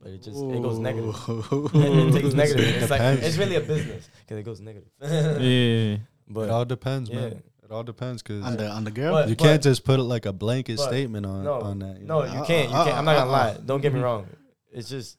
[0.00, 1.14] but it just it goes negative.
[1.28, 2.82] it takes negative.
[2.82, 4.88] It's like it's really a business because it goes negative.
[5.00, 5.96] Yeah,
[6.28, 7.42] but It but all depends, yeah, man.
[7.64, 9.12] It all depends because on the on the girl.
[9.14, 12.00] But- you can't just put it like a blanket but- statement on no, on that.
[12.00, 12.26] you no, know?
[12.40, 12.68] you can't.
[12.70, 12.96] You uh, can't.
[12.98, 13.50] I'm not gonna uh, lie.
[13.52, 13.58] uh.
[13.64, 14.26] Don't get me wrong.
[14.70, 15.16] It's just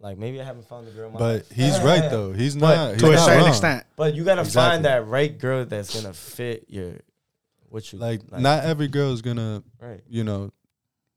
[0.00, 1.08] like maybe I haven't found the girl.
[1.08, 1.50] in my But life.
[1.50, 2.32] he's right though.
[2.32, 2.92] He's But not.
[2.92, 3.48] He's to a not certain wrong.
[3.50, 3.84] extent.
[3.96, 4.70] But you gotta Exactly.
[4.70, 6.94] find that right girl that's gonna fit your
[7.68, 10.02] what you Like, not every girl is gonna, right.
[10.08, 10.50] you know,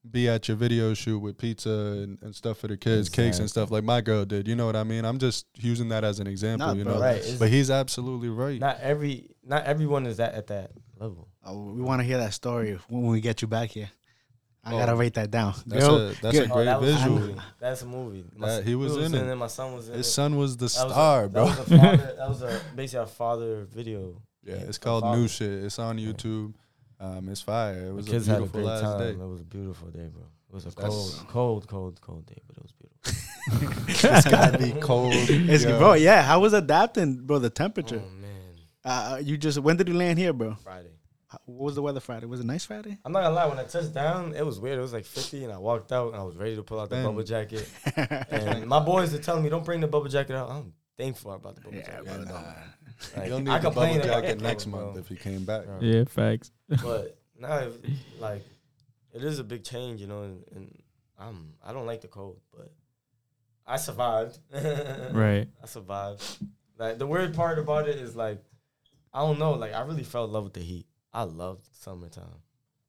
[0.10, 3.50] be at your video shoot with pizza and, and stuff for the kids, cakes and
[3.50, 4.48] stuff like my girl did.
[4.48, 5.04] You know what I mean?
[5.06, 6.68] I'm just using that as an example.
[6.68, 6.94] Nah, you bro.
[6.96, 7.18] know, Right.
[7.18, 8.60] It's- but he's absolutely right.
[8.60, 11.28] Not every not everyone is that at that level.
[11.44, 13.90] Oh, we want to hear that story when we get you back here.
[14.64, 14.78] I Oh.
[14.78, 15.54] gotta write that down.
[15.66, 16.52] That's Girl, a that's a good.
[16.52, 17.20] Oh, great that was a visual.
[17.20, 17.36] movie.
[17.60, 18.26] That's a movie.
[18.36, 19.36] My That- son- he was in it.
[19.36, 20.12] My son was in His it.
[20.12, 21.44] son was the That was a- star, that bro.
[21.46, 24.22] was a father- That was a basically a father video.
[24.44, 25.04] Yeah, Yeah, it's called.
[25.18, 25.64] New Shit.
[25.64, 26.54] It's on YouTube.
[27.00, 27.74] Um, it's fire.
[27.74, 29.00] It The was a kids had a beautiful great last time.
[29.00, 29.10] day.
[29.12, 30.24] It was a beautiful day, bro.
[30.50, 32.90] It was a That's- cold, cold, cold, cold day, but it was beautiful.
[33.88, 35.14] it's gotta be cold.
[35.14, 35.78] It's, yo.
[35.78, 36.22] bro, yeah.
[36.24, 37.40] How was adapting, bro?
[37.40, 38.02] The temperature.
[38.06, 38.30] Oh man,
[38.84, 40.56] Uh, you just when did you land here, bro?
[40.64, 40.90] Friday.
[41.28, 42.26] How- What was the weather Friday?
[42.26, 42.98] Was it nice Friday?
[43.06, 43.46] I'm not gonna lie.
[43.46, 44.78] When I touched down, it was weird.
[44.80, 46.90] It was like 50, and I walked out, and I was ready to pull out
[46.90, 47.06] the Damn.
[47.06, 47.70] bubble jacket.
[48.32, 51.56] And my boys are telling me, "Don't bring the bubble jacket out." I'm thankful about
[51.56, 52.04] the bubble Yeah, jacket.
[52.08, 52.54] Yeah, bro, nah.
[53.16, 54.86] Like, You'll need I the complain bubble about jacket it, next bro.
[54.88, 55.64] month if he came back.
[55.80, 56.52] Yeah, facts.
[56.84, 57.74] but now if,
[58.20, 58.44] like
[59.14, 60.82] it is a big change, you know, and, and
[61.18, 62.72] I'm I don't like the cold, but
[63.66, 64.38] I survived.
[64.54, 65.48] Right.
[65.64, 66.24] I survived.
[66.78, 68.44] Like the weird part about it is like
[69.14, 70.86] I don't know, like I really fell in love with the heat.
[71.14, 72.42] I loved summertime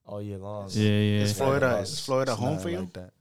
[0.04, 0.68] all year long.
[0.72, 1.20] Yeah, yeah.
[1.22, 2.80] Is It's Florida- not- is Florida home for you?
[2.80, 3.12] Like that.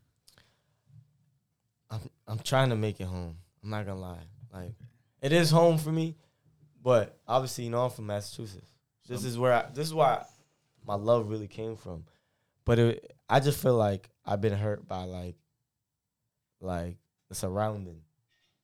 [1.90, 3.38] I'm I'm trying to make it home.
[3.64, 4.24] I'm not gonna lie.
[4.54, 4.74] Like
[5.22, 6.16] it is home for me,
[6.82, 8.72] but obviously, you know, I'm from Massachusetts.
[9.08, 10.24] This is where I, this is why
[10.86, 12.06] my love really came from.
[12.66, 15.36] But it, I just feel like I've been hurt by like
[16.62, 18.02] like the surrounding.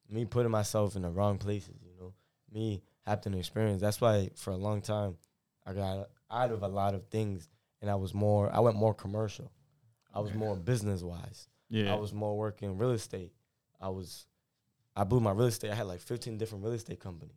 [0.10, 2.14] Me putting myself in the wrong places, you know.
[2.54, 3.82] Me having to experience.
[3.82, 5.18] That's why for a long time
[5.66, 7.50] I got out of a lot of things
[7.82, 9.52] and I was more I went more commercial.
[10.14, 11.50] I was more business wise.
[11.70, 11.94] Yeah.
[11.94, 13.34] I was more working real estate.
[13.82, 14.26] I was,
[14.96, 15.72] I blew my real estate.
[15.72, 17.36] I had like 15 different real estate companies.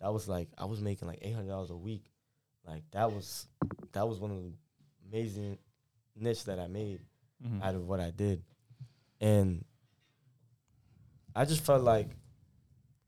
[0.00, 2.04] That was like I was making like $800 a week.
[2.66, 3.46] Like that was,
[3.92, 4.52] that was one of the
[5.10, 5.58] amazing
[6.16, 7.00] niche that I made
[7.44, 7.62] Mhm.
[7.62, 8.42] out of what I did,
[9.20, 9.64] and
[11.34, 12.08] I just felt like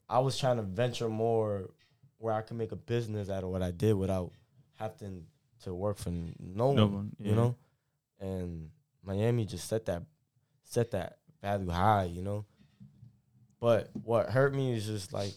[0.09, 1.71] I was trying to venture more
[2.19, 4.33] where I could make a business out of what I did without
[4.75, 5.27] having
[5.63, 7.57] to work for no, No one, one, you know.
[8.21, 8.71] And
[9.03, 10.03] Miami just set that
[10.65, 12.45] set that value high, you know.
[13.61, 15.33] But what hurt me is just like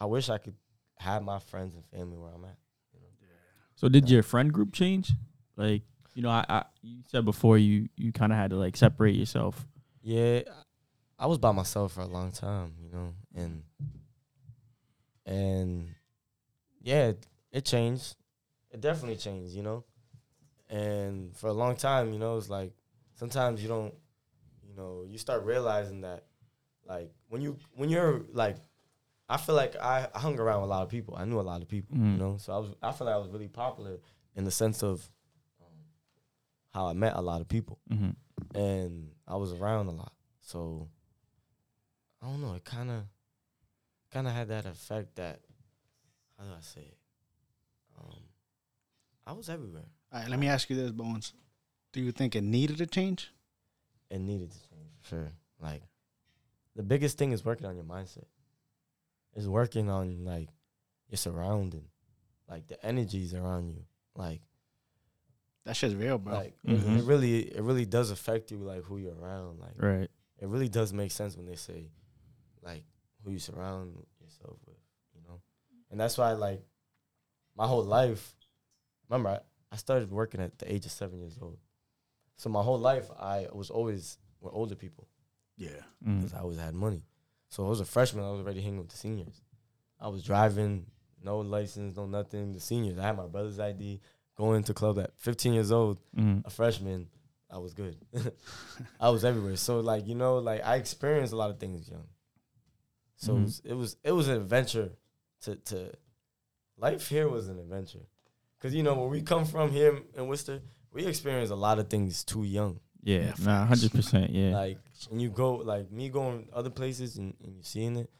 [0.00, 0.54] I wish I could
[0.98, 2.56] have my friends and family where I'm at.
[3.76, 5.12] So did your friend group change?
[5.56, 5.82] Like,
[6.14, 9.14] you know, I, I you said before you you kind of had to like separate
[9.14, 9.66] yourself.
[10.02, 10.40] Yeah,
[11.16, 13.62] I was by myself for a long time, you know, and
[15.24, 15.94] and
[16.82, 18.16] yeah, it, it changed.
[18.70, 19.84] It definitely changed, you know.
[20.68, 22.72] And for a long time, you know, it's like
[23.14, 23.94] sometimes you don't,
[24.66, 26.24] you know, you start realizing that,
[26.84, 28.56] like when you when you're like,
[29.28, 31.14] I feel like I, I hung around with a lot of people.
[31.16, 32.18] I knew a lot of people, you Mhm.
[32.18, 32.36] know.
[32.38, 33.98] So I was I feel like I was really popular
[34.34, 35.10] in the sense of
[35.60, 35.66] um,
[36.70, 38.10] how I met a lot of people hmm
[38.54, 40.12] and I was around a lot.
[40.40, 40.88] So
[42.22, 42.54] I don't know.
[42.54, 43.04] It kind of
[44.10, 45.40] kind of had that effect that
[46.38, 46.98] how do I say it?
[47.98, 48.22] Um,
[49.26, 49.88] I was everywhere.
[50.12, 51.34] All right, let me ask you this, Bones.
[51.92, 53.32] Do you think it needed a change?
[54.10, 55.32] It needed to change sure.
[55.60, 55.82] Like
[56.76, 58.24] the biggest thing is working on your mindset.
[59.38, 60.48] Is working on like
[61.08, 61.84] your surrounding,
[62.48, 63.84] like the energies around you.
[64.16, 64.42] Like
[65.64, 66.34] That shit's real, bro.
[66.34, 66.98] like it, Mhm.
[66.98, 69.60] it really it really does affect you like who you're around.
[69.60, 70.10] Like Right.
[70.38, 71.90] it really does make sense when they say
[72.62, 72.84] like
[73.22, 74.76] who you surround yourself with,
[75.14, 75.40] you know?
[75.90, 76.62] And that's why like
[77.54, 78.34] my whole life
[79.08, 79.40] remember I,
[79.74, 81.58] I started working at the age of seven years old.
[82.36, 85.06] So my whole life I was always with older people
[85.56, 85.82] yeah.
[86.04, 86.16] Mm.
[86.22, 87.04] because I always had money.
[87.48, 89.40] So I was a freshman, I was already hanging with the seniors.
[90.00, 90.86] I was driving,
[91.22, 92.52] no license, no nothing.
[92.52, 94.00] The seniors, I had my brother's ID,
[94.36, 96.44] going to club at 15 years old Mm.
[96.46, 97.08] a freshman,
[97.50, 97.96] I was good.
[99.00, 99.56] I was everywhere.
[99.56, 102.06] So like you know, like I experienced a lot of things young.
[103.16, 103.42] So it, Mhm.
[103.44, 104.90] was, it was it was an adventure.
[105.42, 105.92] To to
[106.76, 108.04] life here was an adventure,
[108.58, 110.60] because you know where we come from here in Worcester,
[110.92, 112.80] we experience a lot of things too young.
[113.02, 113.18] Yeah.
[113.18, 113.66] Yeah, Nah.
[113.66, 114.30] Hundred percent.
[114.30, 114.50] Yeah.
[114.56, 114.78] Like
[115.08, 118.10] when you go, like me going other places and, and you seeing it,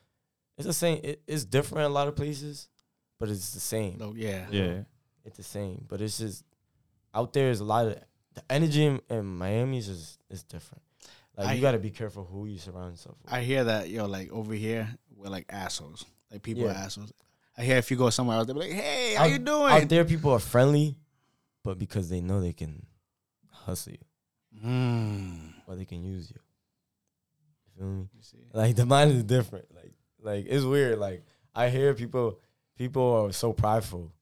[0.56, 1.00] it's the same.
[1.04, 2.68] It, it's different in a lot of places,
[3.18, 4.46] but it's the same No, yeah.
[4.50, 4.78] yeah.
[5.24, 5.84] it's the same.
[5.88, 6.44] But it's just
[7.14, 7.96] out there is a lot of
[8.34, 10.82] the energy in, in Miami is just is different.
[11.36, 13.32] Like I- you got to be careful who you surround yourself with.
[13.32, 16.04] I hear that, yo, like over here, we're like assholes.
[16.30, 16.70] Like people Yeah.
[16.70, 17.12] are assholes.
[17.56, 19.72] I hear if you go somewhere else, they'll be like, "Hey, how out, you doing?"
[19.72, 20.96] Out there, people are friendly,
[21.64, 22.86] but because they know they can
[23.50, 23.98] hustle you
[24.64, 25.52] Mm.
[25.66, 26.40] or they can use you.
[27.66, 28.08] You feel me?
[28.52, 29.66] Like the mind is different.
[29.74, 30.98] Like like it's weird.
[30.98, 31.24] Like
[31.54, 32.40] I hear people
[32.76, 34.12] people are so prideful,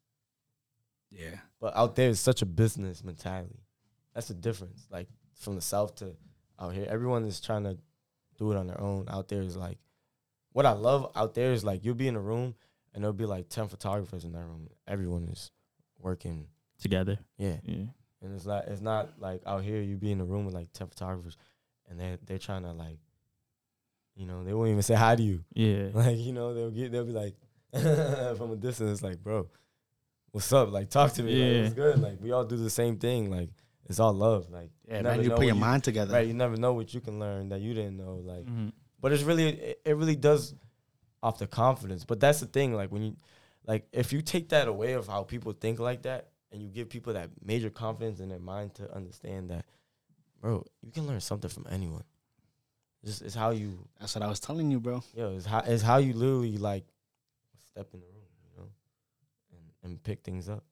[1.11, 3.61] Yeah, but out there it's such a business mentality.
[4.15, 4.87] That's the difference.
[4.91, 6.17] Like from the south to
[6.59, 7.79] out here, everyone is trying to
[8.39, 9.07] do it on their own.
[9.09, 9.79] Out there is like
[10.53, 12.55] what I love out there is like you'll be in a room
[12.95, 14.69] and there'll be like ten photographers in that room.
[14.87, 15.51] Everyone is
[15.99, 16.49] working.
[16.79, 17.19] Together.
[17.39, 17.57] Yeah.
[17.65, 17.85] Yeah.
[18.23, 20.73] And it's not it's not like out here you be in a room with like
[20.73, 21.37] ten photographers
[21.89, 22.99] and they they're trying to like
[24.19, 25.45] you know, they won't even say hi to you.
[25.53, 25.89] Yeah.
[25.95, 27.35] Like, you know, they'll get they'll be like
[28.39, 29.49] from a distance, like, bro,
[30.31, 30.73] what's up?
[30.73, 31.33] Like talk to me.
[31.33, 32.01] Like, it's good.
[32.01, 33.31] Like we all do the same thing.
[33.31, 33.51] Like
[33.85, 34.51] it's all love.
[34.51, 35.25] Like yeah, never man.
[35.25, 36.15] You put what your mind together.
[36.15, 38.23] Right, you never know what you can learn that you didn't know.
[38.25, 38.73] Like Mhm.
[39.01, 40.55] but it's really it, it really does
[41.23, 42.05] off the confidence.
[42.05, 43.17] But that's the thing, like when you
[43.67, 46.89] like if you take that away of how people think like that and you give
[46.89, 49.67] people that major confidence in their mind to understand that,
[50.41, 52.03] bro, you can learn something from anyone.
[53.05, 55.03] Just it's how you That's what I was telling you, bro.
[55.15, 56.85] yo, it's how it's how you literally like
[57.71, 58.69] step in the room, you know,
[59.53, 60.65] and, and pick things up.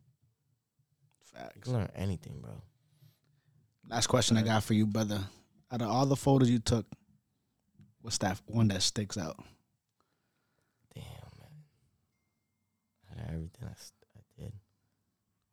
[1.55, 2.53] You can learn anything, bro.
[3.91, 5.21] Last question I got for you, brother.
[5.71, 6.87] Out of all the photos you took,
[8.01, 9.37] what's that one that sticks out?
[10.95, 11.51] Damn, man.
[13.11, 13.94] Out of everything I, s- I did.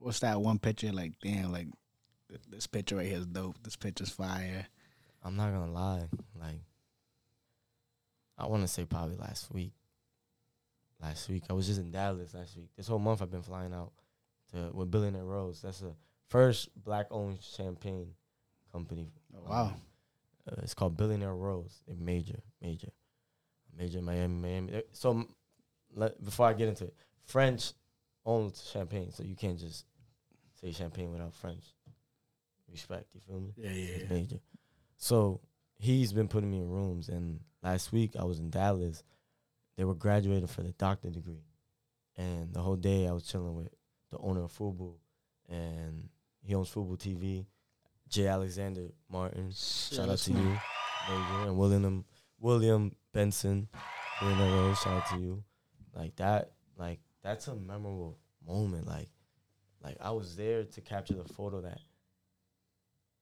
[0.01, 0.91] What's that one picture?
[0.91, 1.67] Like, damn, like
[2.27, 3.61] th- this picture right here is dope.
[3.63, 4.65] This picture's fire.
[5.23, 6.09] I'm not gonna lie.
[6.39, 6.61] Like,
[8.37, 9.73] I want to say probably last week.
[10.99, 12.69] Last week, I was just in Dallas last week.
[12.75, 13.91] This whole month, I've been flying out
[14.51, 15.61] to with Billionaire Rose.
[15.61, 15.93] That's the
[16.29, 18.13] first black-owned champagne
[18.71, 19.11] company.
[19.35, 19.73] Oh, wow.
[20.47, 21.83] Uh, it's called Billionaire Rose.
[21.87, 22.89] They're major, major,
[23.77, 24.83] major Miami, Miami.
[24.93, 25.27] So,
[25.95, 26.95] let, before I get into it,
[27.25, 27.73] French
[28.25, 29.85] owns champagne, so you can't just
[30.61, 31.63] say champagne without French
[32.71, 33.05] respect.
[33.13, 33.53] You feel me?
[33.57, 34.39] Yeah, It's major.
[34.97, 35.41] So
[35.77, 39.03] he's been putting me in rooms, and last week I was in Dallas.
[39.77, 41.43] They were graduating for the doctor degree,
[42.17, 43.69] and the whole day I was chilling with
[44.11, 44.93] the owner of Fubu,
[45.49, 46.09] and
[46.43, 47.45] he owns Fubu TV.
[48.09, 48.27] J.
[48.27, 50.59] Alexander Martin, shout out to you,
[51.09, 52.03] Major, and William
[52.39, 53.69] William Benson,
[54.21, 55.43] William Rose, shout out to you.
[55.95, 58.85] Like that, like that's a memorable moment.
[58.87, 59.07] Like,
[59.83, 61.79] like I was there to capture the photo that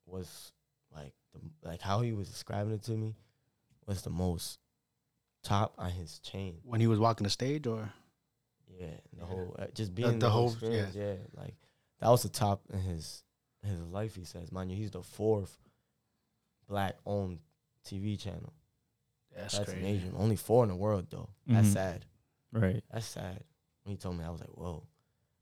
[0.06, 0.52] was
[0.96, 3.16] like the like how he was describing it to me
[3.86, 4.60] was the most
[5.44, 6.58] top on his chain.
[6.64, 7.90] When he was walking the stage, or
[8.68, 9.26] Yeah, the Yeah.
[9.26, 10.96] whole uh, just being the, the whole whole- experience.
[10.96, 11.16] Yeah.
[11.36, 11.56] like
[12.00, 13.24] that was the top in his
[13.64, 14.16] his life.
[14.16, 15.58] He says, mind you, he's the fourth
[16.68, 17.40] black owned
[17.86, 18.54] TV channel.
[19.36, 19.84] that's, That's crazy.
[19.84, 20.12] major.
[20.16, 21.30] Only four in the world though.
[21.48, 21.74] That's Mhm.
[21.74, 22.06] sad.
[22.52, 22.84] Right.
[22.92, 23.44] That's sad.
[23.84, 24.84] When he told me, I was like, whoa.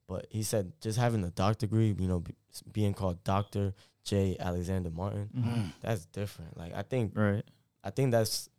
[0.08, 2.34] But he said just having a doctor degree, you know, be,
[2.72, 4.38] being called Doctor J.
[4.40, 5.74] Alexander Martin, Mhm.
[5.82, 6.56] that's different.
[6.58, 7.44] Like I think Right.
[7.84, 8.50] I think that's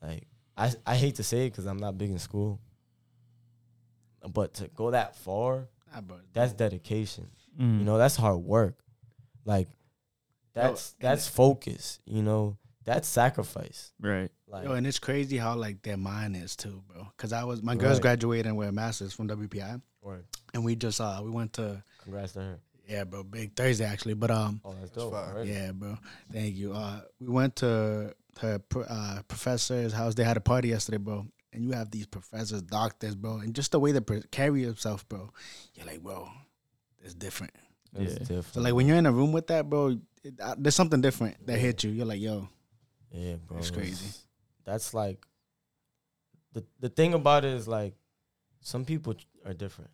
[0.00, 0.26] like
[0.56, 2.60] I I hate to say it because I'm not big in school,
[4.32, 6.18] but to go that far, Nah, bro.
[6.32, 7.28] that's dedication.
[7.58, 7.78] Mhm.
[7.80, 8.78] You know, that's hard work.
[9.44, 9.68] Like
[10.54, 12.00] that's that's focus.
[12.04, 12.56] You know,
[12.88, 13.92] that's sacrifice.
[14.00, 14.30] Right.
[14.46, 17.06] Like Yo, and it's crazy how like their mind is too, bro.
[17.16, 18.02] Cause I was my girl's Right.
[18.02, 20.22] graduating with a master's from WPI, or
[20.54, 22.58] and we just uh we went to congrats to her.
[22.88, 25.12] yeah, bro, big Thursday actually, but um Oh, that's dope.
[25.12, 25.32] fire.
[25.34, 25.50] already.
[25.50, 25.98] yeah, bro,
[26.32, 26.72] thank you.
[26.72, 30.14] Uh, we went to her uh, professor's house.
[30.14, 31.26] They had a party yesterday, bro.
[31.52, 35.30] And you have these professors, doctors, bro, and just the way they carry yourself, bro.
[35.74, 36.28] You're like, bro,
[37.02, 37.52] it's different.
[37.96, 38.18] It's Yeah.
[38.18, 38.54] different.
[38.54, 41.44] So like when you're in a room with that, bro, it, uh, there's something different
[41.46, 41.58] that Yeah.
[41.58, 41.90] hit you.
[41.90, 42.48] You're like, yo,
[43.10, 43.58] Yeah, bro.
[43.58, 44.10] It's crazy.
[44.64, 45.26] That's like
[46.52, 47.94] the the thing about it is like
[48.60, 49.90] some people are different.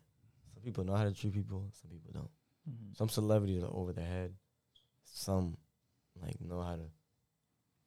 [0.53, 1.69] Some people know how to treat people.
[1.81, 2.29] Some people don't.
[2.69, 2.97] Mhm.
[2.97, 4.33] Some celebrities are over their head.
[5.03, 5.57] Some
[6.21, 6.89] like know how to,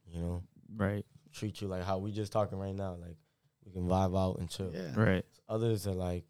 [0.06, 0.42] you know,
[0.76, 1.04] Right.
[1.32, 2.94] treat you like how we just talking right now.
[2.94, 3.16] Like
[3.64, 4.70] we can vibe out and chill.
[4.72, 5.24] yeah, Right.
[5.48, 6.24] Others are like,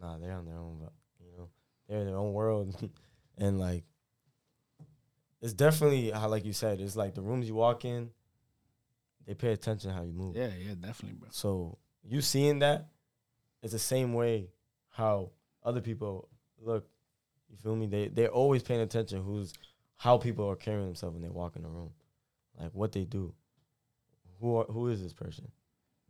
[0.00, 1.48] nah, they're on their own, but you know,
[1.88, 2.74] they're in their own world,
[3.38, 3.84] and like,
[5.46, 8.10] it's definitely how, like you said, it's like the rooms you walk in,
[9.28, 10.34] they pay attention how you move.
[10.34, 11.28] yeah, yeah, definitely, bro.
[11.30, 12.88] So you seeing that,
[13.62, 14.48] it's the same way
[14.88, 15.30] how
[15.64, 16.28] other people
[16.60, 16.88] look.
[17.48, 17.86] You feel me?
[17.86, 19.54] They they're always paying attention who's
[19.96, 21.92] how people are carrying themselves when they walk in the room,
[22.60, 23.32] like what they do.
[24.40, 25.46] Who are, who is this person?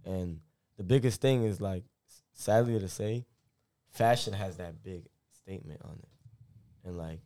[0.06, 0.40] And
[0.78, 1.84] the biggest thing is like,
[2.32, 3.26] sadly to say,
[3.90, 7.20] fashion has that big statement on it, and like, like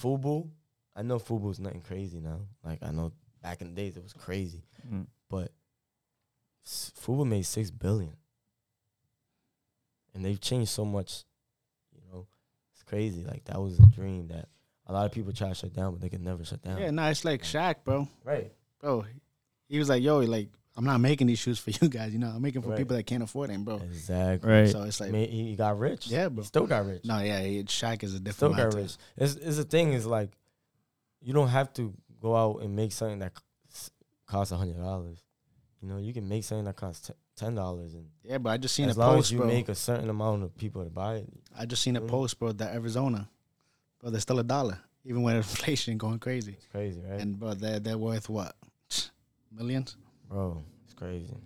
[0.00, 0.48] Fubu.
[0.96, 2.40] I know Fubu's nothing crazy now.
[2.64, 5.06] Like I know back in the days it was crazy Mhm.
[5.28, 5.52] but
[6.66, 8.16] s- Fubu made six billion.
[10.14, 11.24] and they've changed so much.
[11.94, 12.26] You know,
[12.74, 13.24] it's crazy.
[13.24, 14.48] Like that was a dream that
[14.86, 16.78] a lot of people try to shut down, but they could never shut down.
[16.80, 18.08] Yeah, no, it's like Shaq, bro.
[18.24, 18.52] Right.
[18.80, 19.04] Bro,
[19.68, 22.12] he was like, yo, like I'm not making these shoes for you guys.
[22.12, 22.78] You know, I'm making for Right.
[22.78, 23.76] people that can't afford them, bro.
[23.76, 24.50] Exactly.
[24.50, 24.68] Right.
[24.68, 26.06] So it's like, I mean, he got rich.
[26.06, 26.42] yeah, bro.
[26.42, 27.04] He still got rich.
[27.04, 28.36] No, yeah, he, Shaq is a different.
[28.36, 28.76] still got mindset.
[28.76, 28.96] rich.
[29.16, 30.30] It's, it's the thing is like,
[31.20, 31.92] you don't have to
[32.22, 33.32] go out and make something that
[34.26, 35.18] costs a hundred dollars.
[35.82, 38.56] You know, you can make something that costs t- ten dollars, and Yeah, but I
[38.58, 39.46] just seen as a long post, as you bro.
[39.48, 42.52] make a certain amount of people to buy it, I just seen a post, bro.
[42.52, 43.28] That Arizona,
[43.98, 46.52] bro, they're still a dollar, even with inflation going crazy.
[46.52, 47.20] it's crazy, right?
[47.20, 48.54] And bro, they're they're worth what
[49.50, 49.96] millions?
[50.30, 51.36] Bro, it's crazy.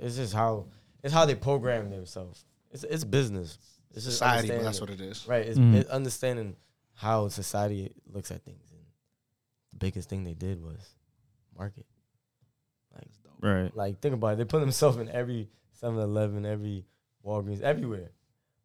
[0.00, 0.66] It's just how
[1.02, 2.44] it's how they program themselves.
[2.70, 3.58] It's it's business.
[3.92, 4.56] It's just Society, bro.
[4.58, 5.26] understanding- That's what it is.
[5.28, 5.46] right.
[5.46, 5.74] It's, Mhm.
[5.74, 6.56] it's understanding
[6.94, 8.80] how society looks at things, and
[9.72, 10.78] the biggest thing they did was
[11.56, 11.86] market.
[12.94, 13.08] Like
[13.40, 13.76] Right.
[13.76, 14.36] Like think about it.
[14.36, 16.86] They put themselves in every 7-Eleven, every
[17.24, 18.10] Walgreens, everywhere.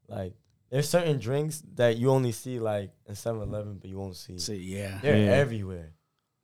[0.08, 0.34] Like
[0.70, 4.38] there's certain drinks that you only see like in 7-Eleven, but you won't see.
[4.40, 5.32] See, yeah, They're Yeah.
[5.32, 5.94] everywhere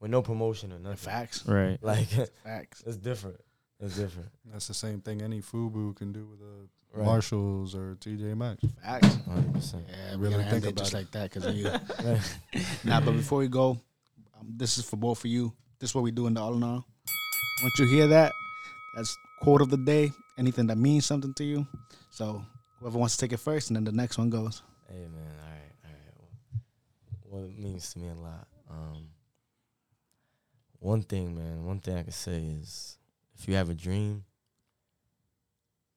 [0.05, 0.97] with no promotion or nothing.
[0.97, 1.79] facts, Right.
[1.81, 2.05] Like
[2.43, 2.83] facts.
[2.85, 3.39] it's different.
[3.79, 4.29] It's different.
[4.51, 7.05] That's the same thing any FUBU can do with a Right.
[7.05, 8.63] Marshalls or TJ Maxx.
[8.83, 9.07] Facts.
[9.27, 9.83] 100%.
[9.89, 10.97] Yeah, Really gonna think end it about just it.
[10.97, 11.67] like that because of you.
[11.67, 12.37] Right.
[12.85, 13.71] nah, but before we go,
[14.39, 15.51] um, this is for both of you.
[15.79, 16.85] This is what we do in the all in all.
[17.63, 18.31] Once you hear that,
[18.95, 20.11] that's quote of the day.
[20.37, 21.67] Anything that means something to you.
[22.11, 22.45] So
[22.79, 24.61] whoever wants to take it first, and then the next one goes.
[24.87, 26.61] Hey man, all right, all right.
[27.29, 28.47] Well, it means to me a lot.
[28.69, 29.07] Um,
[30.85, 32.97] one thing, man, one thing I can say is,
[33.37, 34.23] if you have a dream,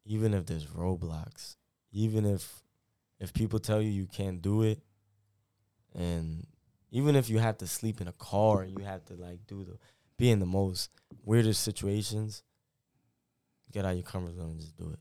[0.06, 1.56] even if there's roadblocks,
[1.92, 2.62] even if
[3.20, 4.80] if people tell you you can't do it,
[5.94, 6.46] and
[6.90, 9.64] even if you have to sleep in a car and you have to like do
[9.64, 9.76] the
[10.16, 10.90] be in the most
[11.24, 12.42] weirdest situations,
[13.72, 14.98] get out your comfort zone and just do it.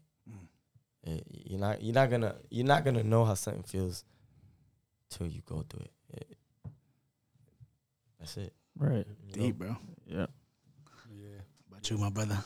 [1.09, 4.03] Eh, You're not you're not gonna you're not gonna know how something feels
[5.09, 5.91] till you go through it.
[6.13, 6.37] It-
[8.19, 8.53] that's it.
[8.77, 9.05] Right.
[9.25, 9.47] you know?
[9.47, 9.75] Deep, bro.
[10.05, 10.25] Yeah.
[11.13, 11.41] Yeah.
[11.69, 12.37] About you, my brother.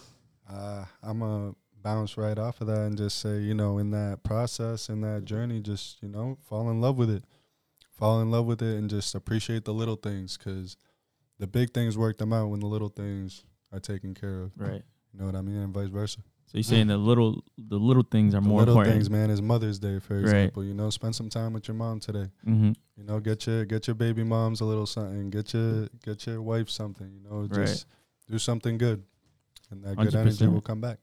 [0.50, 3.92] Uh, I'm going to bounce right off of that and just say, you know, in
[3.92, 7.24] that process, in that journey, just, you know, fall in love with it.
[7.98, 10.76] Fall in love with it and just appreciate the little things because
[11.40, 14.52] the big things work them out when the little things are taken care of.
[14.58, 14.84] Right.
[15.14, 15.58] You know what I mean?
[15.58, 16.20] And vice versa.
[16.52, 18.94] So you're saying the little the little things are The more little important.
[18.96, 20.24] things, man, is Mother's Day, for Right.
[20.24, 20.66] example.
[20.66, 22.28] You know, spend some time with your mom today.
[22.46, 22.72] Mm-hmm.
[22.98, 25.30] You know, get your get your baby moms a little something.
[25.30, 27.10] Get your get your wife something.
[27.10, 27.68] You know, Right.
[27.68, 27.86] just
[28.30, 29.02] do something good,
[29.70, 31.00] and that good energy will come back.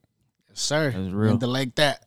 [0.50, 0.90] Yes, sir.
[0.90, 1.32] That's real.
[1.32, 2.04] End it like that.